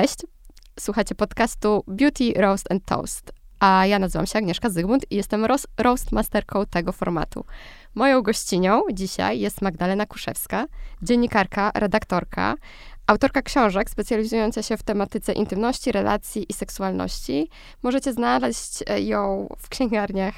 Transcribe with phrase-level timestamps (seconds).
[0.00, 0.18] Cześć,
[0.78, 5.66] słuchacie podcastu Beauty, Roast and Toast, a ja nazywam się Agnieszka Zygmunt i jestem roast,
[5.78, 7.44] roast masterką tego formatu.
[7.94, 10.66] Moją gościnią dzisiaj jest Magdalena Kuszewska,
[11.02, 12.54] dziennikarka, redaktorka,
[13.06, 17.50] autorka książek specjalizująca się w tematyce intymności, relacji i seksualności.
[17.82, 20.34] Możecie znaleźć e, ją w księgarniach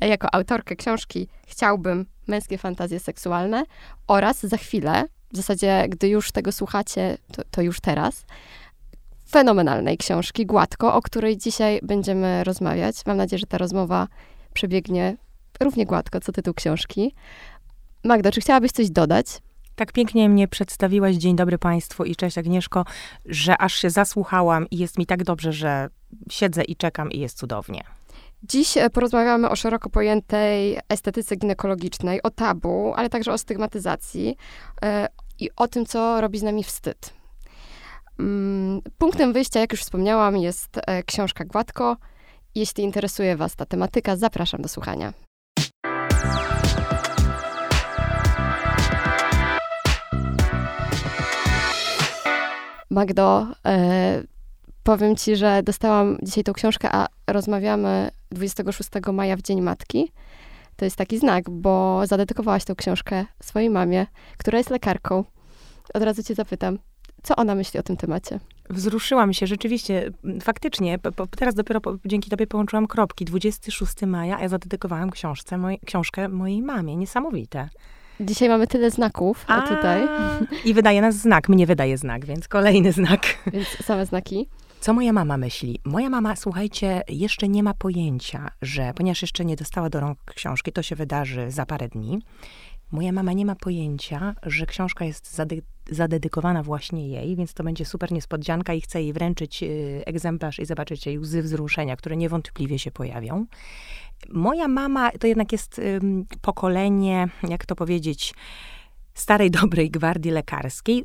[0.00, 3.64] e, jako autorkę książki Chciałbym męskie fantazje seksualne
[4.06, 8.24] oraz za chwilę, w zasadzie gdy już tego słuchacie, to, to już teraz,
[9.34, 12.96] fenomenalnej książki Gładko, o której dzisiaj będziemy rozmawiać.
[13.06, 14.08] Mam nadzieję, że ta rozmowa
[14.52, 15.16] przebiegnie
[15.60, 17.14] równie gładko, co tytuł książki.
[18.04, 19.26] Magda, czy chciałabyś coś dodać?
[19.76, 22.84] Tak pięknie mnie przedstawiłaś, dzień dobry Państwu i cześć Agnieszko,
[23.26, 25.88] że aż się zasłuchałam i jest mi tak dobrze, że
[26.30, 27.84] siedzę i czekam i jest cudownie.
[28.42, 34.88] Dziś e, porozmawiamy o szeroko pojętej estetyce ginekologicznej, o tabu, ale także o stygmatyzacji yy,
[35.38, 37.23] i o tym, co robi z nami wstyd.
[38.18, 41.96] Yy, punktem wyjścia, jak już wspomniałam, jest yy, książka Gładko.
[42.54, 45.12] Jeśli interesuje Was ta tematyka, zapraszam do słuchania.
[52.90, 54.22] Magdo, e,
[54.82, 60.12] powiem ci, że dostałam dzisiaj tą książkę, a rozmawiamy 26 maja w Dzień Matki.
[60.76, 64.06] To jest taki znak, bo zadedykowałaś tę książkę swojej mamie,
[64.38, 65.24] która jest lekarką.
[65.94, 66.78] Od razu cię zapytam,
[67.24, 68.40] co ona myśli o tym temacie?
[68.70, 70.10] Wzruszyłam się, rzeczywiście,
[70.42, 73.24] faktycznie, po, teraz dopiero po, dzięki tobie połączyłam kropki.
[73.24, 76.96] 26 maja, a ja zadedykowałam książce, moj, książkę mojej mamie.
[76.96, 77.68] Niesamowite.
[78.20, 80.08] Dzisiaj mamy tyle znaków a, tutaj.
[80.64, 83.20] I wydaje nas znak, mnie wydaje znak, więc kolejny znak.
[83.52, 84.48] Więc same znaki.
[84.80, 85.80] Co moja mama myśli?
[85.84, 90.72] Moja mama, słuchajcie, jeszcze nie ma pojęcia, że ponieważ jeszcze nie dostała do rąk książki,
[90.72, 92.18] to się wydarzy za parę dni.
[92.92, 95.56] Moja mama nie ma pojęcia, że książka jest zade
[95.90, 100.66] zadedykowana właśnie jej, więc to będzie super niespodzianka i chcę jej wręczyć y, egzemplarz i
[100.66, 103.46] zobaczyć jej łzy wzruszenia, które niewątpliwie się pojawią.
[104.28, 105.80] Moja mama to jednak jest
[106.40, 108.34] pokolenie, jak to powiedzieć,
[109.14, 111.04] starej, dobrej gwardii lekarskiej.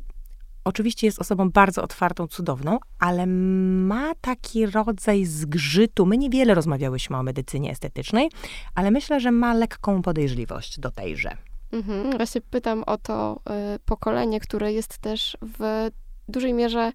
[0.64, 6.06] Oczywiście jest osobą bardzo otwartą, cudowną, ale ma taki rodzaj zgrzytu.
[6.06, 8.30] My niewiele rozmawiałyśmy o medycynie estetycznej,
[8.74, 11.36] ale myślę, że ma lekką podejrzliwość do tejże.
[11.72, 12.16] Mhm.
[12.16, 13.40] Właśnie pytam o to
[13.74, 15.88] y, pokolenie, które jest też w
[16.28, 16.92] dużej mierze.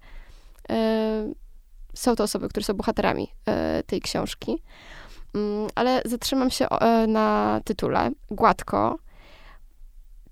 [0.72, 0.75] Y,
[1.94, 3.24] są to osoby, które są bohaterami
[3.80, 4.62] y, tej książki.
[5.36, 8.12] Mm, ale zatrzymam się e, na tytule.
[8.31, 9.00] Gładko.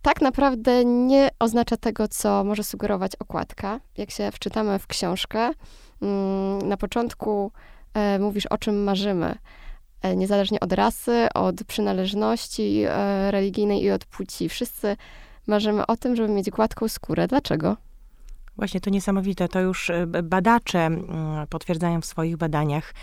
[0.02, 3.80] Tak naprawdę nie oznacza tego, co może sugerować okładka.
[3.98, 5.50] Jak się wczytamy w książkę,
[6.02, 7.52] mm, na początku
[7.94, 9.36] e, mówisz, o czym marzymy.
[10.04, 12.84] E, niezależnie od rasy, od przynależności
[13.30, 14.50] religijnej i od płci.
[14.50, 14.98] Wszyscy
[15.48, 17.28] marzymy o tym, żeby mieć gładką skórę.
[17.28, 17.78] Dlaczego?
[18.56, 19.48] Właśnie to niesamowite.
[19.48, 19.92] To już
[20.24, 22.94] badacze mm, potwierdzają w swoich badaniach.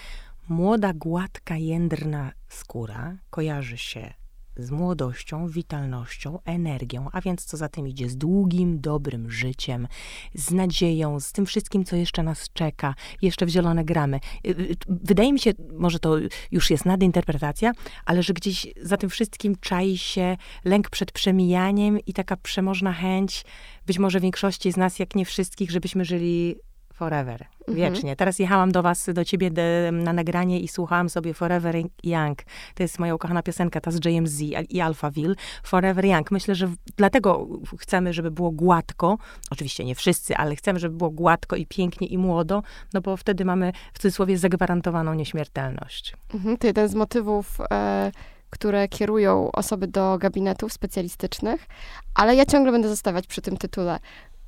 [0.49, 4.20] Młoda, gładka, jędrna skóra kojarzy się
[4.65, 9.89] z młodością, witalnością, energią, a więc co za tym idzie, z długim, dobrym życiem,
[10.35, 14.21] z nadzieją, z tym wszystkim, co jeszcze nas czeka, jeszcze w zielone gramy.
[14.47, 16.17] Y, y, wydaje mi się, może to
[16.51, 17.73] już jest nadinterpretacja,
[18.05, 23.45] ale że gdzieś za tym wszystkim czai się lęk przed przemijaniem i taka przemożna chęć,
[23.87, 26.57] być może większości z nas, jak nie wszystkich, żebyśmy żyli
[27.01, 27.47] Forever.
[27.69, 27.77] Mhm.
[27.77, 28.17] Wiecznie.
[28.17, 32.43] Teraz jechałam do was, do ciebie de, na nagranie i słuchałam sobie Forever Young.
[32.75, 35.35] To jest moja ukochana piosenka, ta z JMZ i Alphaville.
[35.63, 36.31] Forever Young.
[36.31, 39.19] Myślę, że dlatego chcemy, żeby było gładko.
[39.51, 42.63] Oczywiście nie wszyscy, ale chcemy, żeby było gładko i pięknie i młodo,
[42.95, 46.17] no bo wtedy mamy w cudzysłowie zagwarantowaną nieśmiertelność.
[46.35, 47.59] Mhm, to jeden z motywów...
[47.71, 48.11] E
[48.53, 51.67] które kierują osoby do gabinetów specjalistycznych,
[52.15, 53.99] ale ja ciągle będę zostawiać przy tym tytule,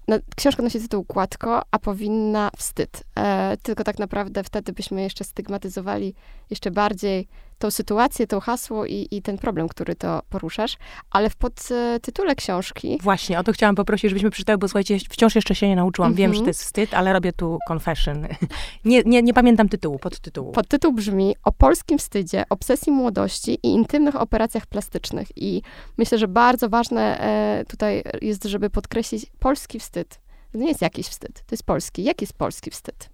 [0.09, 3.05] no, książka nosi tytuł Gładko, a powinna Wstyd.
[3.19, 6.15] E, tylko tak naprawdę wtedy byśmy jeszcze stygmatyzowali
[6.51, 7.29] jeszcze bardziej
[7.63, 10.77] tą sytuację, to hasło i, i ten problem, który to poruszasz,
[11.11, 12.99] ale w podtytule książki...
[13.03, 16.15] Właśnie, o to chciałam poprosić, żebyśmy przeczytały, bo słuchajcie, wciąż jeszcze się nie nauczyłam.
[16.15, 16.49] Wiem, że to mhm.
[16.49, 18.27] jest wstyd, ale robię tu confession.
[18.85, 20.53] nie, nie, nie pamiętam tytułu, podtytułu.
[20.53, 25.29] Podtytuł brzmi o polskim wstydzie, obsesji młodości i intymnych operacjach plastycznych.
[25.37, 25.63] I
[25.99, 30.21] myślę, że bardzo ważne e, tutaj jest, żeby podkreślić polski wstyd.
[30.53, 32.05] To nie jest jakiś wstyd, to jest polski.
[32.05, 33.11] Jaki jest polski wstyd?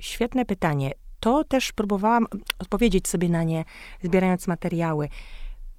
[0.00, 2.26] Świetne pytanie to też próbowałam
[2.58, 3.64] odpowiedzieć sobie na nie,
[4.02, 5.08] zbierając materiały.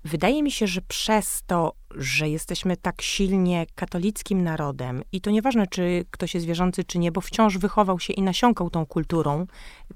[0.04, 5.68] Wydaje mi się, że przez to, że jesteśmy tak silnie katolickim narodem i to nieważne,
[5.68, 9.48] czy ktoś jest wierzący, czy nie, bo wciąż wychował się i nasiąkał tą kulturą,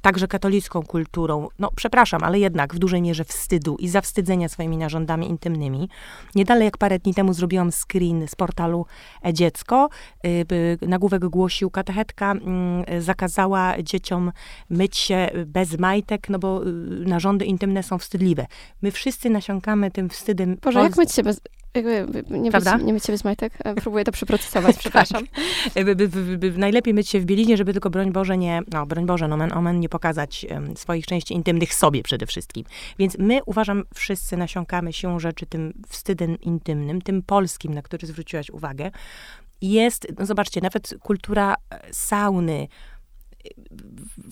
[0.02, 5.30] także katolicką kulturą, no przepraszam, ale jednak w dużej mierze wstydu i zawstydzenia swoimi narządami
[5.30, 5.90] intymnymi.
[6.36, 8.86] Nie dalej jak parę dni temu zrobiłam screen z portalu
[9.22, 9.90] e-dziecko.
[10.26, 14.32] Y, nagłówek głosił, katechetka mm, zakazała dzieciom
[14.70, 16.72] myć się bez majtek, no bo y,
[17.06, 18.46] narządy intymne są wstydliwe.
[18.82, 20.58] My wszyscy nasiąkamy tym wstydem.
[20.62, 21.42] Boże, jak myć się bez...
[21.76, 22.78] Jakby nie, Prawda?
[22.78, 23.54] Myć, nie myć się bez majtek?
[23.64, 25.24] E, próbuję to przeprocesować, przepraszam.
[25.74, 25.86] tak.
[25.86, 29.06] by, by, by, najlepiej myć się w bieliźnie, żeby tylko, broń Boże, nie, no broń
[29.06, 32.64] Boże, nomen omen, nie pokazać um, swoich części intymnych sobie przede wszystkim.
[33.00, 38.50] Więc my, uważam, wszyscy nasiąkamy się rzeczy tym wstydem intymnym, tym polskim, na który zwróciłaś
[38.50, 38.92] uwagę.
[39.62, 42.68] Jest, no zobaczcie, nawet kultura e, sauny,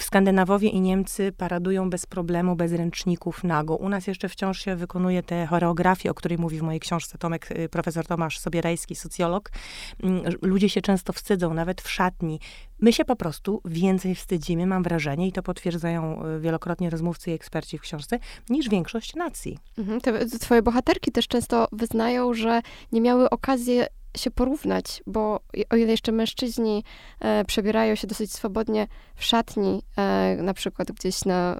[0.01, 3.75] Skandynawowie i Niemcy paradują bez problemu, bez ręczników nago.
[3.75, 7.51] U nas jeszcze wciąż się wykonuje te choreografie, o której mówi w mojej książce Tomek,
[7.51, 9.51] y, profesor Tomasz Sobierajski, socjolog.
[10.04, 12.39] Mm, ludzie się często wstydzą, nawet w szatni.
[12.81, 17.33] My się po prostu więcej wstydzimy, mam wrażenie, i to potwierdzają y, wielokrotnie rozmówcy i
[17.33, 18.19] eksperci w książce,
[18.50, 19.57] niż większość nacji.
[19.77, 22.62] Mhm, te, twoje bohaterki też często wyznają, że
[22.92, 23.81] nie miały okazji
[24.18, 25.39] się porównać, bo
[25.69, 26.83] o ile jeszcze mężczyźni
[27.19, 31.60] e, przebierają się dosyć swobodnie w szatni, e, na przykład gdzieś na,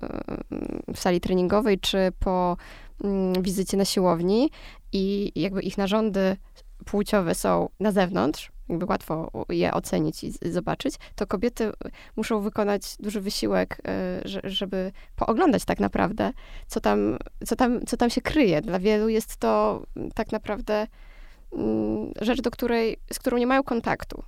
[0.94, 2.58] w sali treningowej, czy po
[3.04, 4.50] mm, wizycie na siłowni
[4.92, 6.38] i jakby ich narządy
[6.86, 11.72] płciowe są na zewnątrz, jakby łatwo je ocenić i zobaczyć, to kobiety
[12.16, 16.32] muszą wykonać duży wysiłek, e, żeby pooglądać tak naprawdę,
[16.68, 18.62] co tam, co tam, co tam się kryje.
[18.62, 19.84] Dla wielu jest to
[20.16, 20.88] tak naprawdę
[22.22, 24.24] rzecz, do której, z którą nie mają kontaktu.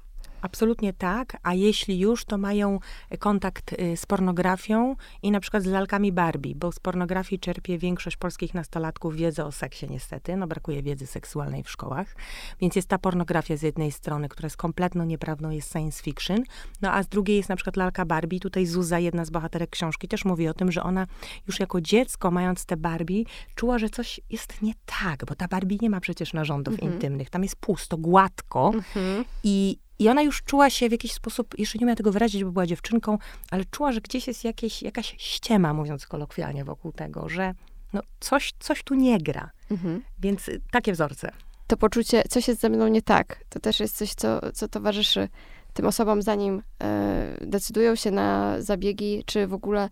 [0.45, 2.79] Absolutnie tak, a jeśli już, to mają
[3.19, 8.17] kontakt y, z pornografią i na przykład z lalkami Barbie, bo z pornografii czerpie większość
[8.17, 12.15] polskich nastolatków wiedzę o seksie niestety, no brakuje wiedzy seksualnej w szkołach,
[12.61, 16.43] więc jest ta pornografia z jednej strony, która jest kompletną nieprawdą, jest science fiction,
[16.81, 20.07] no a z drugiej jest na przykład lalka Barbie, tutaj Zuza, jedna z bohaterek książki,
[20.07, 21.07] też mówi o tym, że ona
[21.47, 23.23] już jako dziecko, mając te Barbie,
[23.55, 26.93] czuła, że coś jest nie tak, bo ta Barbie nie ma przecież narządów mhm.
[26.93, 29.25] intymnych, tam jest pusto, gładko mhm.
[29.43, 32.51] i i ona już czuła się w jakiś sposób, jeszcze nie miała tego wyrazić, bo
[32.51, 33.17] była dziewczynką,
[33.51, 37.53] ale czuła, że gdzieś jest jakieś, jakaś ściema, mówiąc kolokwialnie, wokół tego, że
[37.93, 39.51] no coś, coś tu nie gra.
[39.71, 40.01] Mhm.
[40.19, 41.31] Więc y, takie wzorce.
[41.67, 45.29] To poczucie, coś jest ze mną nie tak, to też jest coś, co, co towarzyszy
[45.73, 49.89] tym osobom, zanim e, decydują się na zabiegi, czy w ogóle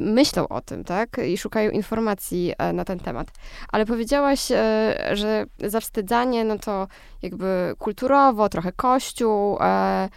[0.00, 1.16] myślą o tym, tak?
[1.26, 3.28] I szukają informacji e, na ten temat.
[3.68, 6.88] Ale powiedziałaś, e, że zawstydzanie, no to
[7.22, 10.08] jakby kulturowo, trochę kościół, e,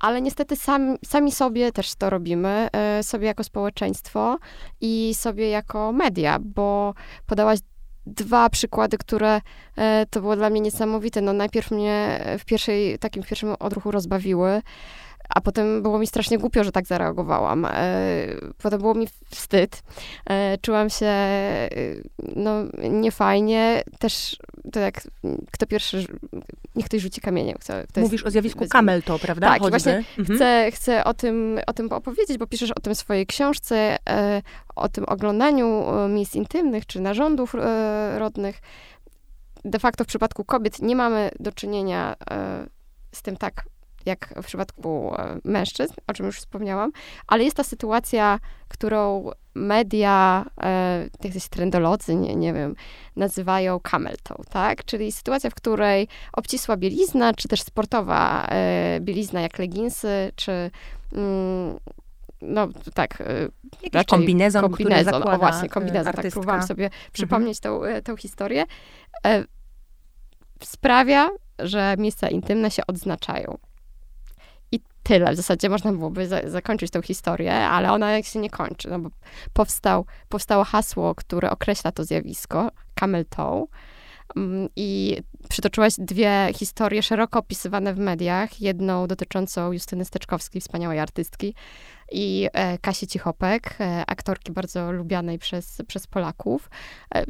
[0.00, 2.68] ale niestety sami, sami sobie też to robimy,
[3.02, 4.38] sobie jako społeczeństwo
[4.80, 6.94] i sobie jako media, bo
[7.26, 7.58] podałaś
[8.06, 9.40] dwa przykłady, które
[10.10, 11.20] to było dla mnie niesamowite.
[11.20, 14.62] No najpierw mnie w pierwszej, takim pierwszym odruchu rozbawiły.
[15.34, 17.64] A potem było mi strasznie głupio, że tak zareagowałam.
[17.64, 17.70] E,
[18.62, 19.82] potem było mi wstyd.
[20.30, 21.68] E, czułam się e,
[22.36, 22.50] no,
[22.90, 23.82] niefajnie.
[23.98, 24.36] Też
[24.72, 25.00] to jak
[25.52, 26.06] kto pierwszy,
[26.74, 27.56] niech ktoś rzuci kamieniem.
[27.60, 29.48] Kto, kto Mówisz o zjawisku camel to, prawda?
[29.48, 30.36] Tak, właśnie mhm.
[30.38, 33.96] chcę, chcę o, tym, o tym opowiedzieć, bo piszesz o tym w swojej książce,
[34.76, 37.54] o tym oglądaniu miejsc intymnych czy narządów
[38.16, 38.60] rodnych.
[39.64, 42.16] De facto w przypadku kobiet nie mamy do czynienia
[43.12, 43.64] z tym tak
[44.06, 46.92] jak w przypadku e, mężczyzn, o czym już wspomniałam,
[47.26, 52.74] ale jest ta sytuacja, którą media, e, jacyś trendolodzy, nie, nie wiem,
[53.16, 54.84] nazywają camel toe, tak?
[54.84, 60.70] Czyli sytuacja, w której obcisła bielizna, czy też sportowa e, bielizna, jak leginsy, czy
[61.12, 61.78] mm,
[62.42, 63.48] no tak, e,
[63.82, 67.02] Jakiś kombinezon, kombinezon, który zakłada o właśnie, kombinezon, tak, próbowałam sobie mhm.
[67.12, 67.94] przypomnieć mhm.
[67.94, 68.64] tą, tą historię,
[69.26, 69.44] e,
[70.62, 73.58] sprawia, że miejsca intymne się odznaczają
[75.04, 75.32] tyle.
[75.32, 78.98] W zasadzie można byłoby za, zakończyć tę historię, ale ona jak się nie kończy, no
[78.98, 79.10] bo
[79.52, 83.66] powstał, powstało hasło, które określa to zjawisko, camel toe,
[84.36, 85.16] mm, i
[85.48, 88.60] przytoczyłaś dwie historie szeroko opisywane w mediach.
[88.60, 91.54] Jedną dotyczącą Justyny Steczkowskiej, wspaniałej artystki,
[92.12, 96.70] i e, Kasi Cichopek, e, aktorki bardzo lubianej przez, przez Polaków,
[97.14, 97.24] e,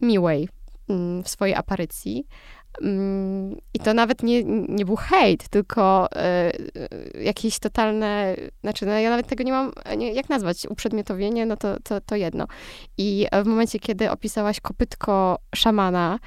[0.00, 0.48] miłej
[0.88, 2.26] mm, w swojej aparycji.
[2.82, 6.08] Mm, I to nawet nie, nie był hejt, tylko
[7.16, 11.56] y, jakieś totalne, znaczy no ja nawet tego nie mam, nie, jak nazwać, uprzedmiotowienie, no
[11.56, 12.46] to, to, to jedno.
[12.98, 16.18] I w momencie, kiedy opisałaś kopytko szamana,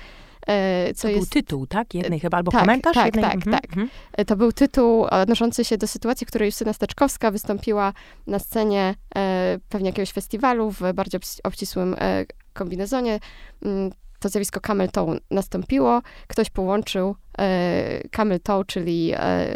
[0.89, 1.19] y, co to jest...
[1.19, 1.93] był tytuł, tak?
[1.93, 2.95] Jednej chyba, albo tak, komentarz?
[2.95, 3.23] Tak, jednej...
[3.23, 3.69] tak, mhm, tak.
[3.69, 3.89] Mhm.
[4.27, 7.93] To był tytuł odnoszący się do sytuacji, w której Justyna Steczkowska wystąpiła
[8.27, 8.95] na scenie
[9.69, 11.95] pewnie jakiegoś festiwalu w bardziej obcisłym
[12.53, 13.19] kombinezonie.
[14.21, 19.47] To zjawisko camel toe nastąpiło, ktoś połączył e, camel toe, czyli e,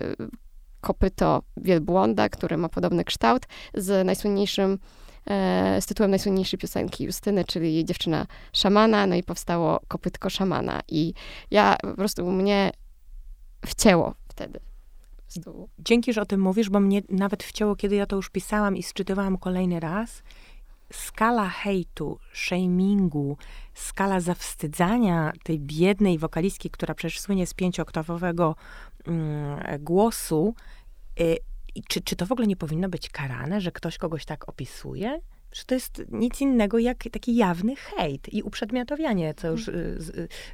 [0.82, 4.80] kopyto wielbłąda, który ma podobny kształt, z najsłynniejszym
[5.28, 10.82] e, z tytułem najsłynniejszej piosenki Justyny, czyli Dziewczyna Szamana, no i powstało Kopytko Szamana.
[10.88, 11.14] I
[11.52, 12.72] ja po prostu mnie
[13.66, 14.60] wcięło wtedy.
[15.80, 18.84] Dzięki, że o tym mówisz, bo mnie nawet wcięło, kiedy ja to już pisałam i
[18.84, 20.24] sczytywałam kolejny raz.
[20.96, 23.38] Skala hejtu, shamingu,
[23.74, 28.56] skala zawstydzania tej biednej wokalistki, która przecież słynie z pięcioktawowego
[29.08, 30.56] mm, głosu,
[31.20, 31.38] y,
[31.88, 35.20] czy, czy to w ogóle nie powinno być karane, że ktoś kogoś tak opisuje?
[35.52, 39.98] Że to jest nic innego jak taki jawny hejt i uprzedmiotowianie, co już y,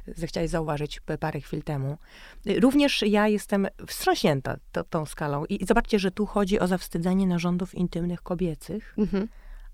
[0.08, 1.98] y, zechciałeś zauważyć parę chwil temu.
[2.46, 5.44] Y, Również ja jestem wstrząśnięta to, tą skalą.
[5.44, 8.94] I zobaczcie, że tu chodzi o zawstydzanie narządów intymnych kobiecych.
[8.98, 9.28] Mhm.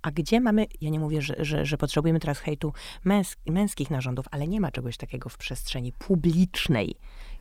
[0.08, 2.72] A gdzie mamy, ja nie mówię, że, że, że potrzebujemy teraz hejtu
[3.04, 6.94] męs, męskich narządów, ale nie ma czegoś takiego w przestrzeni publicznej,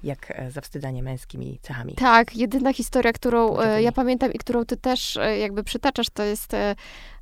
[0.03, 1.93] jak e, zawstydzanie męskimi cechami.
[1.93, 6.23] Tak, jedyna historia, którą e, ja pamiętam i którą ty też e, jakby przytaczasz, to
[6.23, 6.75] jest e,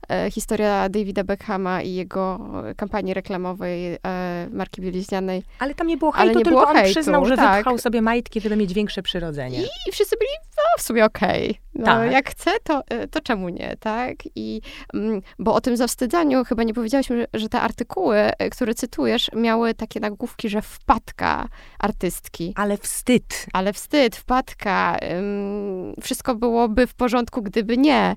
[0.10, 2.40] e, historia Davida Beckhama i jego
[2.78, 5.44] kampanii reklamowej e, marki bieliźnianej.
[5.60, 7.58] Ale tam nie było Ale hejtu, nie tylko było on hejtu, przyznał, że tak.
[7.58, 9.62] wypchał sobie majtki, żeby mieć większe przyrodzenie.
[9.88, 11.60] I wszyscy byli, no w sumie okej.
[11.76, 12.12] No, Tak.
[12.12, 14.16] Jak chce, to, to czemu nie, tak?
[14.36, 14.62] I,
[14.94, 19.74] mm, bo o tym zawstydzaniu chyba nie powiedziałyśmy, że te artykuły, e, które cytujesz, miały
[19.74, 21.48] takie nagłówki, że wpadka
[21.80, 22.54] artystki.
[22.56, 23.46] Ale wstyd.
[23.54, 28.16] Ale wstyd, wpadka, ym, wszystko byłoby w porządku, gdyby nie.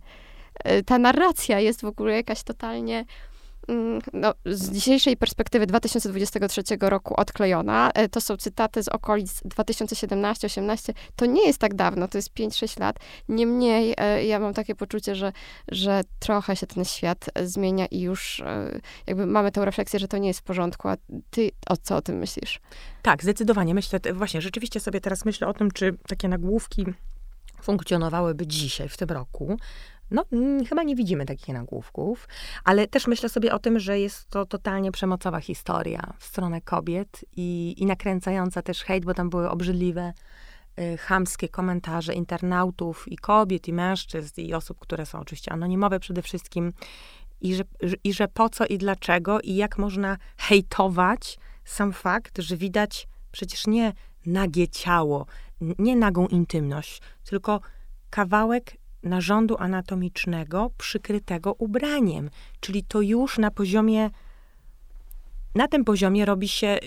[0.70, 3.04] Y, Ta narracja jest w ogóle jakaś totalnie,
[4.12, 7.90] no, z dzisiejszej perspektywy 2023 roku odklejona.
[7.94, 10.92] E, To są cytaty z okolic 2017-18.
[11.16, 12.96] To nie jest tak dawno, to jest 5-6 lat.
[13.28, 15.32] Niemniej e, ja mam takie poczucie, że,
[15.68, 18.42] że trochę się ten świat e, zmienia i już
[19.06, 20.88] jakby mamy tę refleksję, że to nie jest w porządku.
[20.88, 20.96] A
[21.30, 22.60] ty o co o tym myślisz?
[23.02, 23.74] Tak, zdecydowanie.
[23.74, 26.86] Myślę, właśnie, rzeczywiście sobie teraz myślę o tym, czy takie nagłówki
[27.62, 29.56] funkcjonowałyby dzisiaj, w tym roku.
[30.10, 32.28] No, mm, chyba nie widzimy takich nagłówków,
[32.64, 37.24] ale też myślę sobie o tym, że jest to totalnie przemocowa historia w stronę kobiet
[37.36, 40.12] i, i nakręcająca też hejt, bo tam były obrzydliwe,
[40.78, 46.22] y, chamskie komentarze internautów i kobiet, i mężczyzn, i osób, które są oczywiście anonimowe przede
[46.22, 46.72] wszystkim.
[47.40, 47.64] I że,
[48.04, 53.66] I że po co i dlaczego, i jak można hejtować sam fakt, że widać przecież
[53.66, 53.92] nie
[54.26, 55.26] nagie ciało,
[55.60, 57.60] nie nagą intymność, tylko
[58.10, 62.30] kawałek narządu anatomicznego przykrytego ubraniem.
[62.60, 64.10] Czyli to już na poziomie,
[65.54, 66.78] na tym poziomie robi się,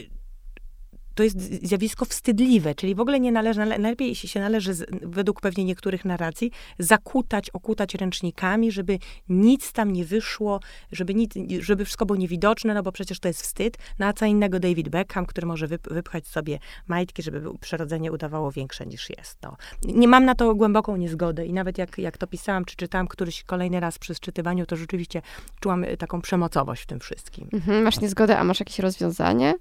[1.16, 5.66] to jest zjawisko wstydliwe, czyli w ogóle nie należy, nale- najlepiej się należy, według pewnie
[5.66, 9.00] niektórych narracji, zakutać, okutać ręcznikami, żeby
[9.30, 10.60] nic tam nie wyszło,
[10.92, 13.78] żeby, nic, żeby wszystko było niewidoczne, no bo przecież to jest wstyd.
[14.00, 18.52] No a co innego David Beckham, który może wyp- wypchać sobie majtki, żeby przyrodzenie udawało
[18.52, 19.38] większe niż jest.
[19.44, 19.58] No.
[19.84, 23.44] Nie mam na to głęboką niezgodę i nawet jak, jak to pisałam, czy czytałam któryś
[23.44, 25.22] kolejny raz przy czytywaniu, to rzeczywiście
[25.60, 27.48] czułam taką przemocowość w tym wszystkim.
[27.54, 29.54] Mhm, masz niezgodę, a masz jakieś rozwiązanie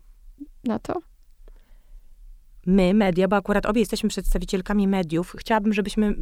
[0.64, 1.09] na to?
[2.66, 6.14] My, media, bo akurat obie jesteśmy przedstawicielkami mediów, chciałabym, żebyśmy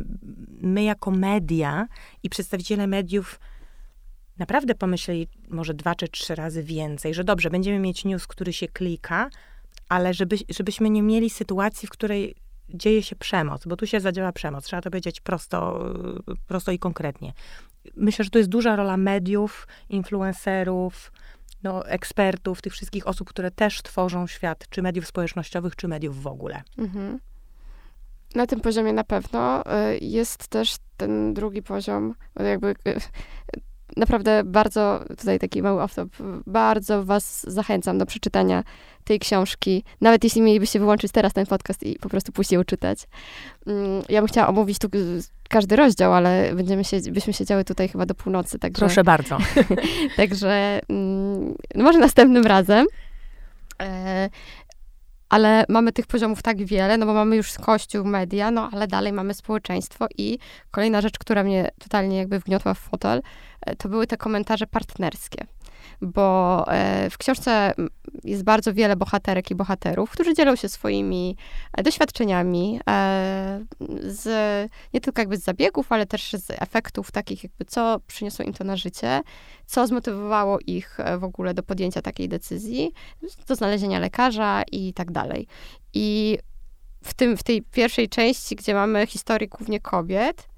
[0.60, 1.86] my jako media
[2.22, 3.40] i przedstawiciele mediów
[4.38, 8.68] naprawdę pomyśleli może dwa czy trzy razy więcej, że dobrze, będziemy mieć news, który się
[8.68, 9.30] klika,
[9.88, 12.34] ale żeby, żebyśmy nie mieli sytuacji, w której
[12.68, 14.64] dzieje się przemoc, bo tu się zadziała przemoc.
[14.64, 15.84] Trzeba to powiedzieć prosto,
[16.46, 17.32] prosto i konkretnie.
[17.96, 21.12] Myślę, że to jest duża rola mediów, influencerów,
[21.62, 26.26] no, ekspertów, tych wszystkich osób, które też tworzą świat, czy mediów społecznościowych, czy mediów w
[26.26, 26.62] ogóle.
[26.78, 27.18] Mhm.
[28.34, 32.74] Na tym poziomie na pewno y, jest też ten drugi poziom, jakby y,
[33.96, 36.08] naprawdę bardzo, tutaj taki mały off-top,
[36.46, 38.64] bardzo was zachęcam do przeczytania
[39.04, 42.98] tej książki, nawet jeśli mielibyście wyłączyć teraz ten podcast i po prostu pójść ją czytać.
[43.66, 47.88] Mm, Ja bym chciała omówić tu y, każdy rozdział, ale będziemy się, byśmy siedziały tutaj
[47.88, 48.78] chyba do północy, także...
[48.78, 49.38] Proszę bardzo.
[50.16, 51.17] Także mm,
[51.74, 52.86] no może następnym razem.
[53.82, 54.28] E,
[55.28, 59.12] ale mamy tych poziomów tak wiele, no bo mamy już kościół, media, no ale dalej
[59.12, 60.38] mamy społeczeństwo i
[60.70, 63.22] kolejna rzecz, która mnie totalnie jakby wgniotła w fotel,
[63.60, 65.46] e, to były te komentarze partnerskie.
[66.00, 67.74] Bo e, w książce
[68.24, 71.36] jest bardzo wiele bohaterek i bohaterów, którzy dzielą się swoimi
[71.72, 73.64] e, doświadczeniami e,
[74.02, 74.26] z,
[74.94, 78.64] nie tylko jakby z zabiegów, ale też z efektów takich jakby, co przyniosło im to
[78.64, 79.20] na życie,
[79.66, 82.92] co zmotywowało ich w ogóle do podjęcia takiej decyzji,
[83.48, 85.46] do znalezienia lekarza i tak dalej.
[85.94, 86.38] I
[87.04, 90.48] w, tym, w tej pierwszej części, gdzie mamy historię głównie kobiet,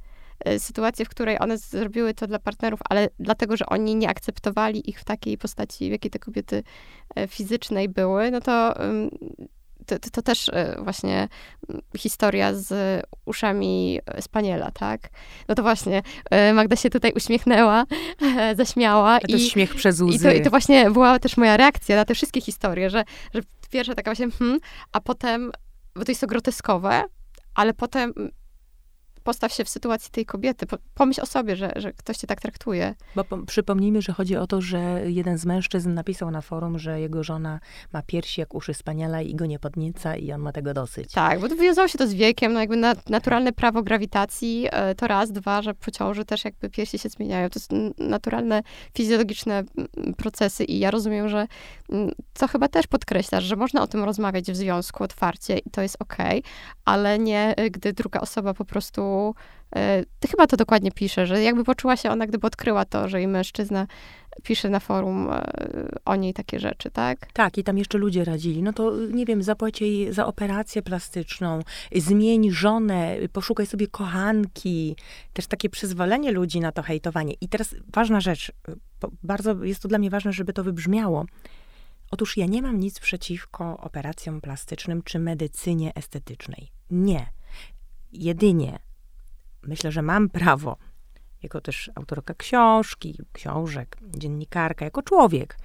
[0.58, 5.00] sytuację, w której one zrobiły to dla partnerów, ale dlatego, że oni nie akceptowali ich
[5.00, 6.62] w takiej postaci, w jakiej te kobiety
[7.16, 8.74] e, fizycznej były, no to
[9.86, 11.28] to, to, to, też właśnie
[11.96, 15.08] historia z uszami Spaniela, tak?
[15.48, 16.02] No to właśnie,
[16.54, 17.84] Magda się tutaj uśmiechnęła,
[18.56, 19.10] zaśmiała.
[19.10, 20.16] A to i, śmiech przez łzy.
[20.16, 23.04] I to, I to właśnie była też moja reakcja na te wszystkie historie, że,
[23.34, 24.58] że pierwsza taka właśnie, hmm,
[24.92, 25.52] a potem,
[25.94, 27.04] bo to jest to groteskowe,
[27.54, 28.14] ale potem
[29.24, 30.66] postaw się w sytuacji tej kobiety.
[30.94, 32.94] Pomyśl o sobie, że, że ktoś cię tak traktuje.
[33.16, 37.00] Bo po, przypomnijmy, że chodzi o to, że jeden z mężczyzn napisał na forum, że
[37.00, 37.60] jego żona
[37.92, 41.12] ma piersi jak uszy spaniela i go nie podnieca i on ma tego dosyć.
[41.12, 44.94] Tak, bo to wywiązało się to z wiekiem, no jakby na, naturalne prawo grawitacji e,
[44.94, 47.50] to raz, dwa, że po ciąży też jakby piersi się zmieniają.
[47.50, 48.62] To są naturalne,
[48.96, 49.64] fizjologiczne
[50.16, 51.46] procesy i ja rozumiem, że
[52.34, 55.96] co chyba też podkreślasz, że można o tym rozmawiać w związku otwarcie i to jest
[55.98, 56.52] okej, okay,
[56.84, 59.09] ale nie, e, gdy druga osoba po prostu
[59.76, 63.18] E, ty chyba to dokładnie pisze, że jakby poczuła się ona, gdyby odkryła to, że
[63.18, 63.86] jej mężczyzna
[64.42, 65.44] pisze na forum e,
[66.04, 67.32] o niej takie rzeczy, tak?
[67.32, 68.62] Tak, i tam jeszcze ludzie radzili.
[68.62, 71.60] No to nie wiem, zapłać jej za operację plastyczną,
[71.96, 74.96] zmień żonę, poszukaj sobie kochanki.
[75.32, 77.34] Też takie przyzwolenie ludzi na to hejtowanie.
[77.40, 78.52] I teraz ważna rzecz,
[79.22, 81.24] bardzo jest to dla mnie ważne, żeby to wybrzmiało.
[82.10, 86.70] Otóż ja nie mam nic przeciwko operacjom plastycznym czy medycynie estetycznej.
[86.90, 87.26] Nie.
[88.12, 88.78] Jedynie
[89.62, 90.76] myślę, że mam prawo,
[91.42, 95.56] jako też autorka książki, książek, dziennikarka, jako człowiek,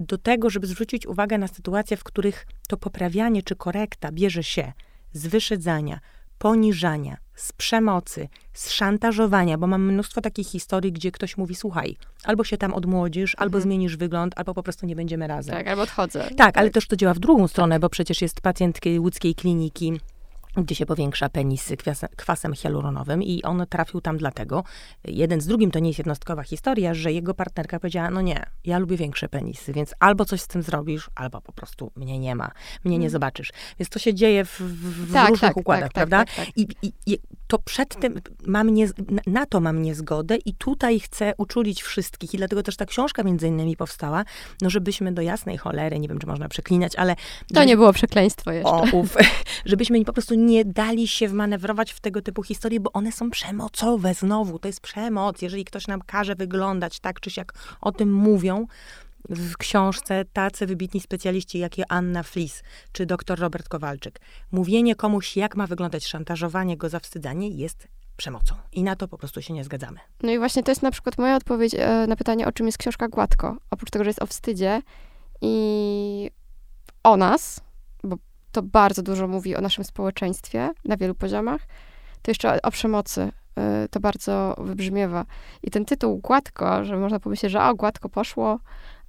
[0.00, 4.72] do tego, żeby zwrócić uwagę na sytuacje, w których to poprawianie czy korekta bierze się
[5.12, 6.00] z wyszydzania,
[6.38, 12.44] poniżania, z przemocy, z szantażowania, bo mam mnóstwo takich historii, gdzie ktoś mówi, słuchaj, albo
[12.44, 13.42] się tam odmłodzisz, mhm.
[13.46, 15.54] albo zmienisz wygląd, albo po prostu nie będziemy razem.
[15.54, 16.20] Tak, albo odchodzę.
[16.20, 20.00] Tak, tak, ale też to działa w drugą stronę, bo przecież jest pacjent łódzkiej kliniki,
[20.64, 21.72] gdzie się powiększa penis
[22.16, 24.64] kwasem hialuronowym i on trafił tam dlatego,
[25.04, 28.78] jeden z drugim to nie jest jednostkowa historia, że jego partnerka powiedziała, no nie, ja
[28.78, 32.50] lubię większe penisy, więc albo coś z tym zrobisz, albo po prostu mnie nie ma,
[32.84, 33.10] mnie nie hmm.
[33.10, 33.52] zobaczysz.
[33.78, 36.24] Więc to się dzieje w, w tak, różnych tak, układach, tak, tak prawda?
[36.24, 36.56] Tak, tak.
[36.56, 38.88] I, i, I, to przed tym mam nie,
[39.26, 43.48] na to mam niezgodę i tutaj chcę uczulić wszystkich i dlatego też ta książka między
[43.48, 44.24] innymi powstała,
[44.62, 47.16] no żebyśmy do jasnej cholery, nie wiem, czy można przeklinać, ale...
[47.54, 48.70] To nie było przekleństwo jeszcze.
[48.70, 49.16] O, uf,
[49.64, 54.14] żebyśmy po prostu nie dali się wmanewrować w tego typu historie, bo one są przemocowe
[54.14, 54.58] znowu.
[54.58, 55.42] To jest przemoc.
[55.42, 58.66] Jeżeli ktoś nam każe wyglądać tak, czy jak o tym mówią,
[59.28, 64.20] w książce tacy wybitni specjaliści jak Anna Flis czy dr Robert Kowalczyk.
[64.52, 68.54] Mówienie komuś, jak ma wyglądać szantażowanie go, zawstydzanie jest przemocą.
[68.72, 69.98] I na to po prostu się nie zgadzamy.
[70.22, 72.78] No i właśnie to jest na przykład moja odpowiedź e, na pytanie, o czym jest
[72.78, 73.56] książka Gładko.
[73.70, 74.82] Oprócz tego, że jest o wstydzie
[75.40, 76.30] i
[77.02, 77.60] o nas,
[78.04, 78.16] bo
[78.52, 81.60] to bardzo dużo mówi o naszym społeczeństwie na wielu poziomach,
[82.22, 83.20] to jeszcze o przemocy
[83.84, 85.26] y, to bardzo wybrzmiewa.
[85.62, 88.60] I ten tytuł gładko, że można pomyśleć, że o, gładko poszło,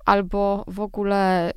[0.09, 1.51] albo w ogóle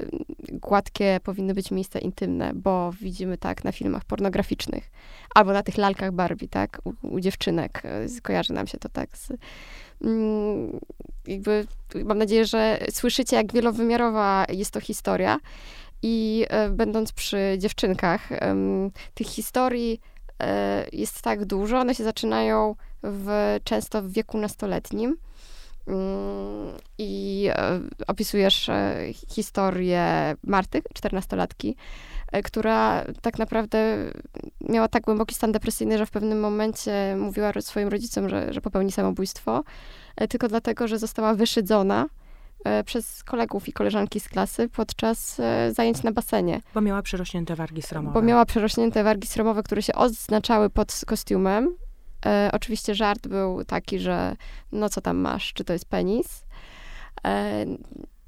[0.53, 4.91] gładkie powinny być miejsca intymne, bo widzimy tak na filmach pornograficznych,
[5.35, 7.83] albo na tych lalkach Barbie, tak, u, u dziewczynek.
[8.19, 9.33] Y, kojarzy nam się to tak z,
[10.05, 10.81] mm,
[11.27, 11.67] jakby,
[12.05, 15.39] mam nadzieję, że słyszycie, jak wielowymiarowa jest to historia.
[16.03, 18.29] I e, będąc przy dziewczynkach,
[19.15, 20.01] tych historii
[20.43, 25.17] e, jest tak dużo, one się zaczynają w, często w wieku nastoletnim.
[25.87, 28.71] Mm, I e, opisujesz
[29.29, 31.77] historię Marty, czternastolatki,
[32.45, 33.97] która tak naprawdę
[34.61, 38.93] miała tak głęboki stan depresyjny, że w pewnym momencie mówiła swoim rodzicom, że, że popełni
[38.93, 39.65] samobójstwo,
[40.29, 42.07] tylko dlatego, że została wyszydzona
[42.65, 46.61] E, przez kolegów i koleżanki z klasy podczas e, zajęć na basenie.
[46.75, 48.15] Bo miała przerośnięte wargi sromowe.
[48.15, 51.75] Bo miała przerośnięte wargi sromowe, które się oznaczały pod kostiumem.
[52.27, 54.37] E, oczywiście żart był taki, że
[54.73, 56.45] no co tam masz, czy to jest penis?
[57.27, 57.67] E,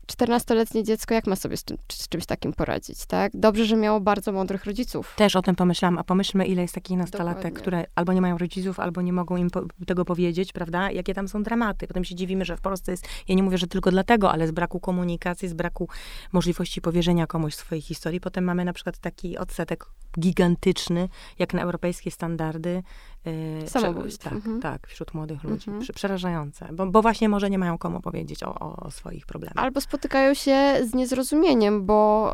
[0.07, 3.33] 14-letnie dziecko, jak ma sobie z, czym, z, czymś takim poradzić, tak?
[3.35, 5.15] Dobrze, że miało bardzo mądrych rodziców.
[5.17, 7.61] Też o tym pomyślałam, a pomyślmy, ile jest takich nastolatek, Dokładnie.
[7.61, 10.91] które albo nie mają rodziców, albo nie mogą im po, tego powiedzieć, prawda?
[10.91, 11.87] Jakie tam są dramaty.
[11.87, 14.51] Potem się dziwimy, że w Polsce jest, ja nie mówię, że tylko dlatego, ale z
[14.51, 15.89] braku komunikacji, z braku
[16.33, 18.21] możliwości powierzenia komuś swojej historii.
[18.21, 19.87] Potem mamy na przykład taki odsetek
[20.21, 22.83] gigantyczny, jak na europejskie standardy.
[23.25, 24.25] Yy, Samobójstw.
[24.25, 24.61] Tak, mhm.
[24.61, 25.71] tak, wśród młodych ludzi.
[25.71, 25.95] Mhm.
[25.95, 29.65] Przerażające, bo, bo, właśnie może nie mają komu powiedzieć o, o, o swoich problemach.
[29.65, 32.33] Albo spotykają się z niezrozumieniem, bo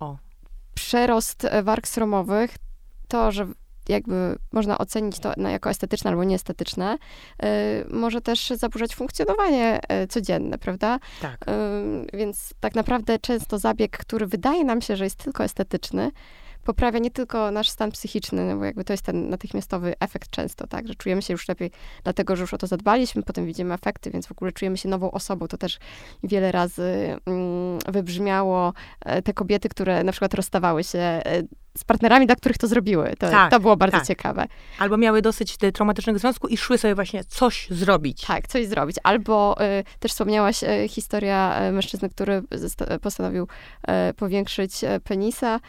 [0.00, 0.16] yy,
[0.74, 2.56] przerost warg sromowych,
[3.08, 3.46] to, że
[3.88, 6.98] jakby można ocenić to jako estetyczne albo nieestetyczne,
[7.42, 7.48] yy,
[7.90, 10.98] może też zaburzać funkcjonowanie yy, codzienne, prawda?
[11.22, 11.44] Tak.
[12.12, 16.10] Yy, więc tak naprawdę często zabieg, który wydaje nam się, że jest tylko estetyczny,
[16.68, 20.66] poprawia nie tylko nasz stan psychiczny, no bo jakby to jest ten natychmiastowy efekt często,
[20.66, 21.70] tak, że czujemy się już lepiej,
[22.04, 25.10] dlatego, że już o to zadbaliśmy, potem widzimy efekty, więc w ogóle czujemy się nową
[25.10, 25.48] osobą.
[25.48, 25.78] To też
[26.22, 31.42] wiele razy mm, wybrzmiało e, te kobiety, które na przykład rozstawały się e,
[31.78, 33.14] z partnerami, dla których to zrobiły.
[33.18, 34.06] To, Tak, to było bardzo tak.
[34.06, 34.46] ciekawe.
[34.78, 38.24] Albo miały dosyć e, traumatycznego związku i szły sobie właśnie coś zrobić.
[38.26, 38.96] Tak, coś zrobić.
[39.02, 42.42] Albo y, też wspomniałaś y, historia mężczyzny, który
[43.02, 43.48] postanowił
[44.10, 44.72] y, powiększyć
[45.04, 45.60] penisa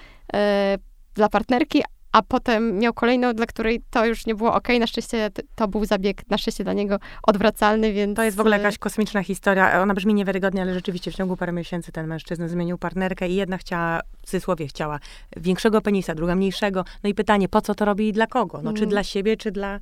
[1.20, 4.80] dla partnerki, a potem miał kolejną, dla której to już nie było okej.
[4.80, 8.16] Na szczęście to był zabieg, na szczęście dla niego odwracalny, więc...
[8.16, 9.82] To jest w ogóle y, jakaś kosmiczna historia.
[9.82, 13.58] Ona brzmi niewiarygodnie, ale rzeczywiście w ciągu paru miesięcy ten mężczyzna zmienił partnerkę i jedna
[13.58, 15.00] chciała, w cudzysłowie chciała
[15.38, 16.86] większego penisa, druga mniejszego.
[17.04, 18.62] No i pytanie, po co to robi i dla kogo?
[18.64, 18.90] No czy Mm.
[18.90, 19.80] dla siebie, czy dla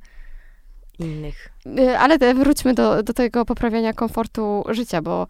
[0.98, 1.48] innych?
[1.78, 5.26] Y, Ale te- wróćmy do, do tego poprawiania komfortu życia, bo